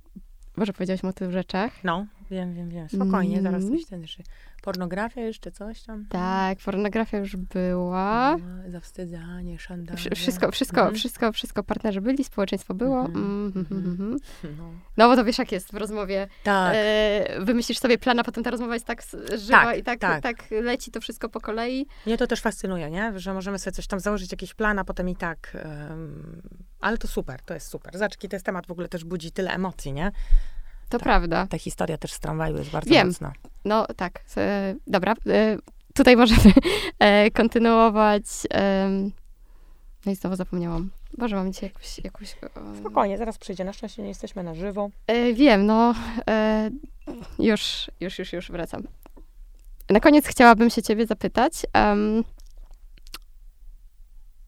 [0.58, 1.84] może powiedziałaś o tych rzeczach.
[1.84, 2.06] No.
[2.32, 2.90] Wiem, wiem, wiem.
[2.90, 3.78] Spokojnie, zaraz mm.
[3.78, 4.24] coś ten jeszcze.
[4.62, 6.06] Pornografia jeszcze, coś tam?
[6.10, 8.38] Tak, pornografia już była.
[8.38, 10.00] No, zawstydzanie, szandale.
[10.16, 10.96] Wszystko, wszystko, mhm.
[10.96, 13.06] wszystko, wszystko partnerzy byli, społeczeństwo było.
[13.06, 13.66] Mhm.
[13.72, 14.18] Mm,
[14.58, 14.72] no.
[14.98, 15.10] no.
[15.10, 16.28] bo to wiesz, jak jest w rozmowie.
[16.44, 16.74] Tak.
[16.76, 19.02] E, wymyślisz sobie plan, a potem ta rozmowa jest tak
[19.38, 20.24] żywa tak, i tak, tak.
[20.24, 21.88] tak leci to wszystko po kolei.
[22.06, 23.20] Mnie to też fascynuje, nie?
[23.20, 25.58] Że możemy sobie coś tam założyć, jakiś plan, a potem i tak.
[25.90, 26.42] Um,
[26.80, 27.98] ale to super, to jest super.
[27.98, 30.12] Zaczki, to jest temat w ogóle też budzi tyle emocji, nie?
[30.96, 31.48] To ta, prawda.
[31.48, 33.08] Ta historia też z tramwaju jest bardzo Wiem.
[33.08, 33.34] mocna.
[33.66, 34.24] No tak.
[34.38, 35.14] E, dobra.
[35.28, 35.58] E,
[35.94, 36.54] tutaj możemy
[37.00, 38.24] e, kontynuować.
[40.06, 40.90] no i znowu zapomniałam.
[41.18, 41.98] Boże, mam dzisiaj jakąś...
[42.04, 42.36] jakąś
[42.80, 43.64] Spokojnie, zaraz przyjdzie.
[43.64, 44.90] Na szczęście nie jesteśmy na żywo.
[45.34, 45.94] wiem, no.
[47.40, 48.84] już, już, już, już wracam.
[49.90, 52.24] Na koniec chciałabym się ciebie zapytać, um,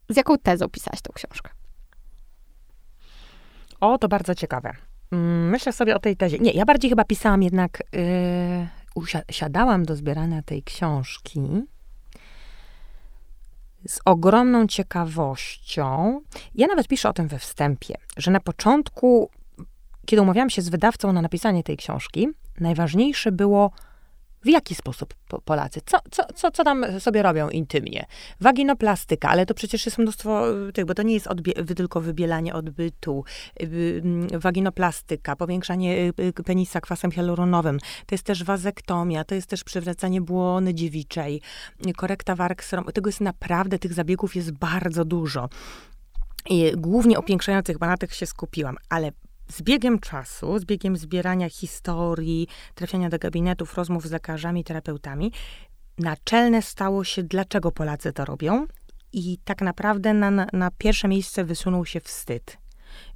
[0.08, 1.50] z jaką tezą pisałaś tą książkę?
[3.80, 4.87] O, to bardzo ciekawe.
[5.12, 6.38] Mm, myślę sobie o tej tezie.
[6.38, 8.68] Nie, ja bardziej chyba pisałam jednak, yy,
[9.28, 11.40] usiadałam do zbierania tej książki
[13.88, 16.20] z ogromną ciekawością.
[16.54, 19.30] Ja nawet piszę o tym we wstępie, że na początku,
[20.06, 22.28] kiedy umawiałam się z wydawcą na napisanie tej książki,
[22.60, 23.70] najważniejsze było
[24.48, 25.80] w jaki sposób Polacy?
[25.86, 28.06] Co, co, co, co tam sobie robią intymnie?
[28.40, 31.28] Waginoplastyka, ale to przecież jest mnóstwo y, tych, bo to nie jest
[31.76, 33.24] tylko wybielanie odbytu.
[33.62, 37.78] Y, mm, waginoplastyka, powiększanie y, penisa kwasem hialuronowym.
[38.06, 41.40] To jest też wazektomia, to jest też przywracanie błony dziewiczej,
[41.96, 45.48] korekta warg Tego jest naprawdę, tych zabiegów jest bardzo dużo.
[46.76, 49.12] Głównie opiększających, bo na tych się skupiłam, ale
[49.50, 55.32] z biegiem czasu, z biegiem zbierania historii, trafiania do gabinetów, rozmów z lekarzami, terapeutami,
[55.98, 58.66] naczelne stało się, dlaczego Polacy to robią.
[59.12, 62.58] I tak naprawdę na, na, pierwsze miejsce wysunął się wstyd.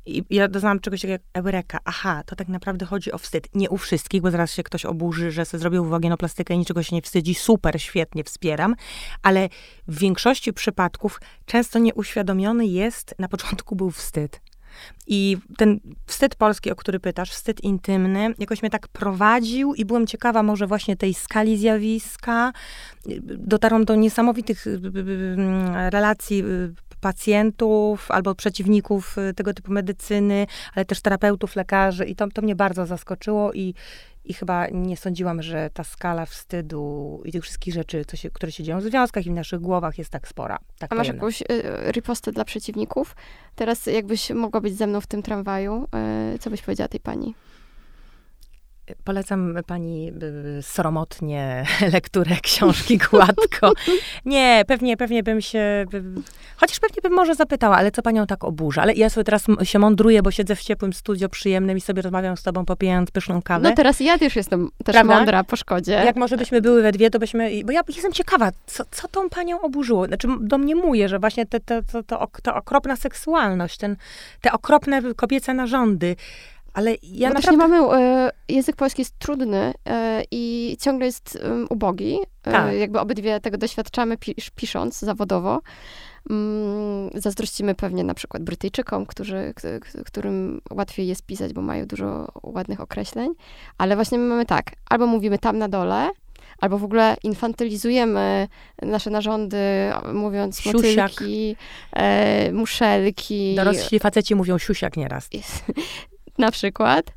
[0.06, 1.78] I ja doznałam czegoś takiego jak eureka.
[1.84, 3.48] Aha, to tak naprawdę chodzi o wstyd.
[3.54, 6.96] Nie u wszystkich, bo zaraz się ktoś oburzy, że sobie zrobił waginoplastykę i niczego się
[6.96, 7.34] nie wstydzi.
[7.34, 8.74] Super, świetnie, wspieram.
[9.22, 9.48] Ale
[9.88, 14.40] w większości przypadków często nieuświadomiony jest, na początku był wstyd.
[15.06, 20.06] I ten wstyd polski, o który pytasz, wstyd intymny, jakoś mnie tak prowadził i byłem
[20.06, 22.52] ciekawa może właśnie tej skali zjawiska.
[23.22, 26.44] Dotarłam do niesamowitych y, y, y, relacji
[27.00, 32.86] pacjentów albo przeciwników tego typu medycyny, ale też terapeutów, lekarzy i to, to mnie bardzo
[32.86, 33.74] zaskoczyło i,
[34.24, 38.64] i chyba nie sądziłam, że ta skala wstydu i tych wszystkich rzeczy, się, które się
[38.64, 40.58] dzieją w związkach i w naszych głowach jest tak spora.
[40.78, 41.44] Tak A masz jakąś y,
[41.92, 43.16] ripostę dla przeciwników?
[43.54, 45.88] Teraz jakbyś mogła być ze mną w tym tramwaju,
[46.34, 47.34] y, co byś powiedziała tej pani?
[49.04, 50.12] Polecam pani
[50.60, 53.72] sromotnie lekturę książki gładko.
[54.24, 55.84] Nie, pewnie, pewnie bym się,
[56.56, 58.82] chociaż pewnie bym może zapytała, ale co panią tak oburza?
[58.82, 62.36] Ale ja sobie teraz się mądruję, bo siedzę w ciepłym studio przyjemnym i sobie rozmawiam
[62.36, 63.68] z tobą, popijając pyszną kawę.
[63.68, 65.16] No teraz ja też jestem też Prawda?
[65.16, 65.92] mądra po szkodzie.
[65.92, 69.28] Jak może byśmy były we dwie, to byśmy, bo ja jestem ciekawa, co, co tą
[69.28, 70.06] panią oburzyło?
[70.06, 73.96] Znaczy do mnie mówię, że właśnie te, te, to, to, to okropna seksualność, ten,
[74.40, 76.16] te okropne kobiece narządy,
[76.72, 77.68] Ale ja też naprawdę...
[77.68, 82.18] mamy, e, język polski jest trudny e, i ciągle jest ubogi.
[82.44, 82.74] E, Tak.
[82.74, 85.60] Jakby obydwie tego doświadczamy pisz, pisząc zawodowo.
[86.30, 89.54] Mm, zazdrościmy pewnie na przykład Brytyjczykom, którzy,
[90.06, 93.34] którym łatwiej jest pisać, bo mają dużo ładnych określeń.
[93.78, 96.10] Ale właśnie my mamy tak, albo mówimy tam na dole,
[96.58, 98.48] albo w ogóle infantylizujemy
[98.82, 99.58] nasze narządy,
[100.12, 100.74] mówiąc Siusiak.
[100.74, 101.56] motylki,
[101.92, 103.54] e, muszelki.
[103.54, 105.28] Dorośli faceci mówią siusiak nieraz.
[106.38, 107.12] Na przykład.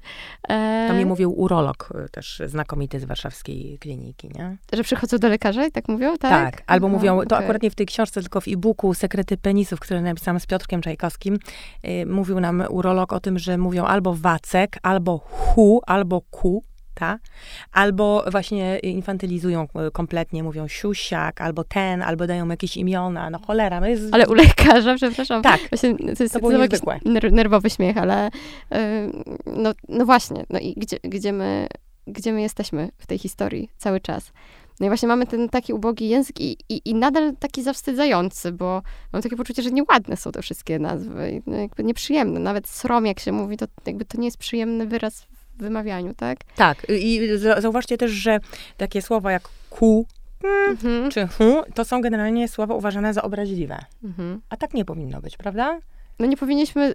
[0.50, 4.58] E, To mi mówił urolog y, też znakomity z warszawskiej kliniki, nie?
[4.74, 6.64] Że przychodzą do lekarza i tak mówią, tak?
[6.68, 7.38] Albo No, mówią, to okej.
[7.46, 11.38] akurat nie w tej książce, tylko w e-booku Sekrety penisów, który napisałam z Piotrkiem Czajkowskim,
[11.88, 16.64] y, mówił nam urolog o tym, że mówią albo wacek, albo hu, albo ku,
[16.96, 17.20] ta?
[17.72, 23.80] Albo właśnie infantylizują y, kompletnie, mówią siusiak, albo ten, albo dają jakieś imiona, no cholera,
[23.80, 24.04] no jest...
[24.12, 25.42] Ale u lekarza, przepraszam.
[25.42, 27.00] Tak, Właśnie, to jest to było niezwykłe.
[27.32, 28.32] nerwowy śmiech, ale y,
[29.46, 31.68] no, no właśnie, no i gdzie, gdzie, my,
[32.08, 34.32] gdzie my jesteśmy w tej historii cały czas?
[34.80, 38.82] No i właśnie mamy ten taki ubogi język i, i, i nadal taki zawstydzający, bo
[39.14, 42.40] mam takie poczucie, że nieładne są te wszystkie nazwy, no jakby nieprzyjemne.
[42.40, 45.28] Nawet srom, jak się mówi, to jakby to nie jest przyjemny wyraz
[45.58, 46.38] wymawianiu, tak?
[46.56, 48.40] Tak, i za- zauważcie też, że
[48.78, 50.08] takie słowa jak ku
[50.70, 51.12] Mhm.
[51.12, 53.78] czy hu, to są generalnie słowa uważane za obraźliwe.
[54.04, 54.42] Mhm.
[54.50, 55.80] A tak nie powinno być, prawda?
[56.20, 56.94] No nie powinniśmy,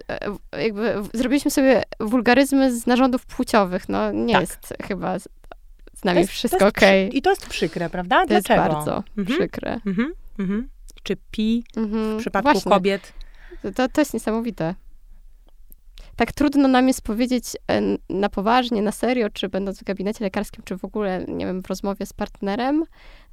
[0.53, 3.89] e, jakby zrobiliśmy sobie wulgaryzmy z narządów płciowych.
[3.89, 4.41] No nie Tak.
[4.41, 5.27] jest chyba z,
[5.93, 7.09] z nami jest- wszystko jest okej.
[7.09, 8.25] Przy, I to jest przykre, prawda?
[8.25, 8.73] To jest Dlaczego?
[8.73, 9.37] bardzo Mhm.
[9.37, 9.79] przykre.
[9.85, 10.67] Mhm, mhm.
[11.03, 12.17] Czy pi Mhm.
[12.17, 13.13] w przypadku Właśnie, kobiet?
[13.75, 14.75] To, to jest niesamowite.
[16.21, 20.63] Tak trudno nam jest powiedzieć e, na poważnie, na serio, czy będąc w gabinecie lekarskim,
[20.63, 22.83] czy w ogóle, nie wiem, w rozmowie z partnerem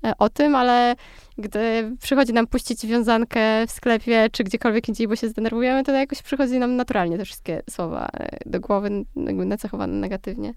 [0.04, 0.96] e, o tym, ale
[1.38, 6.22] gdy przychodzi nam puścić wiązankę w sklepie, czy gdziekolwiek indziej, bo się zdenerwujemy, to jakoś
[6.22, 10.48] przychodzi nam naturalnie te wszystkie słowa e, do głowy, jakby nacechowane negatywnie.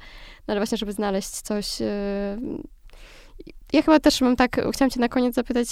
[0.47, 1.77] No ale właśnie, żeby znaleźć coś...
[3.73, 5.67] Ja chyba też mam tak, chciałam cię na koniec zapytać,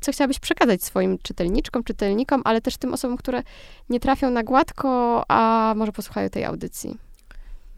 [0.00, 3.42] co chciałabyś przekazać swoim czytelniczkom, czytelnikom, ale też tym osobom, które
[3.88, 6.98] nie trafią na gładko, a może posłuchają tej audycji.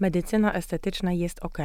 [0.01, 1.59] Medycyna estetyczna jest ok.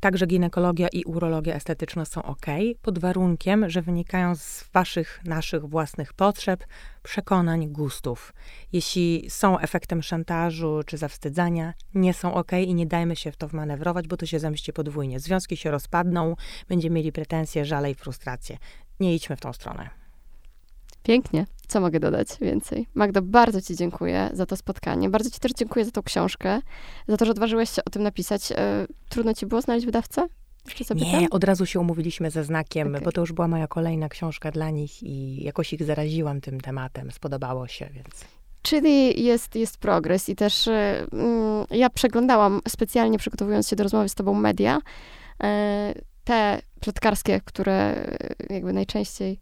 [0.00, 2.46] Także ginekologia i urologia estetyczna są ok,
[2.82, 6.64] pod warunkiem, że wynikają z waszych, naszych własnych potrzeb,
[7.02, 8.32] przekonań, gustów.
[8.72, 13.48] Jeśli są efektem szantażu czy zawstydzania, nie są ok i nie dajmy się w to
[13.48, 15.20] wmanewrować, bo to się zemści podwójnie.
[15.20, 16.34] Związki się rozpadną,
[16.68, 18.58] będziemy mieli pretensje, żale i frustracje.
[19.00, 19.97] Nie idźmy w tą stronę.
[21.02, 21.46] Pięknie.
[21.68, 22.88] Co mogę dodać więcej?
[22.94, 25.10] Magdo, bardzo Ci dziękuję za to spotkanie.
[25.10, 26.60] Bardzo Ci też dziękuję za tą książkę,
[27.08, 28.52] za to, że odważyłeś się o tym napisać.
[28.52, 30.26] E, Trudno Ci było znaleźć wydawcę?
[30.94, 33.04] Nie, od razu się umówiliśmy ze znakiem, Okej.
[33.04, 37.10] bo to już była moja kolejna książka dla nich i jakoś ich zaraziłam tym tematem.
[37.10, 38.24] Spodobało się, więc.
[38.62, 44.08] Czyli jest, jest progres i też e, mm, ja przeglądałam specjalnie przygotowując się do rozmowy
[44.08, 44.80] z tobą media,
[45.42, 45.94] e,
[46.24, 48.06] te plotkarskie, które
[48.50, 49.40] jakby najczęściej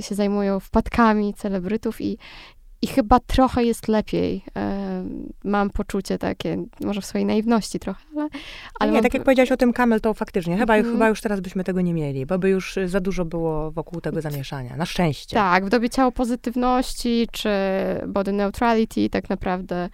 [0.00, 2.18] się zajmują wpadkami celebrytów i,
[2.82, 4.44] i chyba trochę jest lepiej.
[4.56, 5.04] E,
[5.44, 8.28] Mam poczucie takie, może w swojej naiwności trochę, ale...
[8.80, 10.56] ale nie, mam tak jak powiedziałaś o tym Kamel, to faktycznie.
[10.58, 10.94] Chyba, Mhm.
[10.94, 14.20] chyba już teraz byśmy tego nie mieli, bo by już za dużo było wokół tego
[14.20, 14.76] zamieszania.
[14.76, 15.34] Na szczęście.
[15.36, 17.50] Tak, w dobie ciało pozytywności czy
[18.08, 19.88] body neutrality tak naprawdę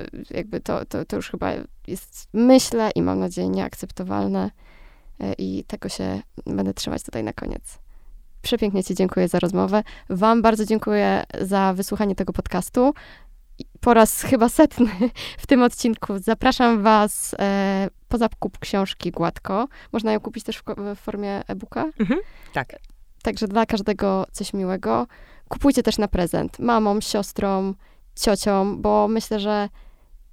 [0.00, 1.52] y, jakby to, to, to już chyba
[1.86, 4.50] jest, myślę i mam nadzieję, nieakceptowalne
[5.38, 7.78] i tego się będę trzymać tutaj na koniec.
[8.44, 9.82] Przepięknie Ci dziękuję za rozmowę.
[10.10, 12.94] Wam bardzo dziękuję za wysłuchanie tego podcastu.
[13.80, 14.90] Po raz chyba setny
[15.42, 19.68] w tym odcinku zapraszam Was e, po zakup książki Gładko.
[19.92, 20.62] Można ją kupić też w,
[20.96, 21.84] w formie e-booka.
[22.00, 22.20] Mhm.
[22.52, 22.76] Tak.
[23.22, 25.06] Także dla każdego coś miłego.
[25.48, 27.74] Kupujcie też na prezent mamom, siostrom,
[28.14, 29.68] ciociom, bo myślę, że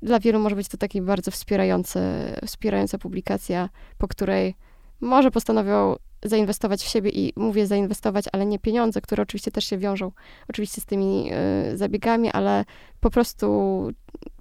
[0.02, 2.00] dla wielu może być to taki bardzo wspierający,
[2.46, 4.56] wspierająca publikacja, po której
[5.02, 9.78] może postanowią zainwestować w siebie i mówię zainwestować, ale nie pieniądze, które oczywiście też się
[9.78, 10.12] wiążą
[10.50, 11.32] oczywiście z tymi
[11.74, 12.66] y, zabiegami, ale
[13.00, 13.88] po prostu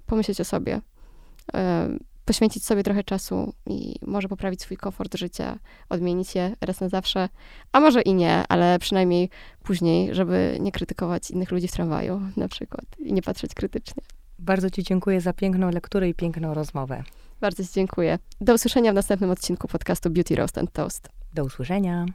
[0.05, 1.59] pomyśleć o sobie, y,
[2.25, 5.59] poświęcić sobie trochę czasu i może poprawić swój komfort życia,
[5.89, 7.29] odmienić je raz na zawsze,
[7.71, 9.29] a może i nie, ale przynajmniej
[9.63, 14.03] później, żeby nie krytykować innych ludzi w tramwaju na przykład i nie patrzeć krytycznie.
[14.39, 17.03] Bardzo Ci dziękuję za piękną lekturę i piękną rozmowę.
[17.41, 18.19] Bardzo Ci dziękuję.
[18.41, 21.09] Do usłyszenia w następnym odcinku podcastu Beauty Roast and Toast.
[21.33, 22.05] Do usłyszenia.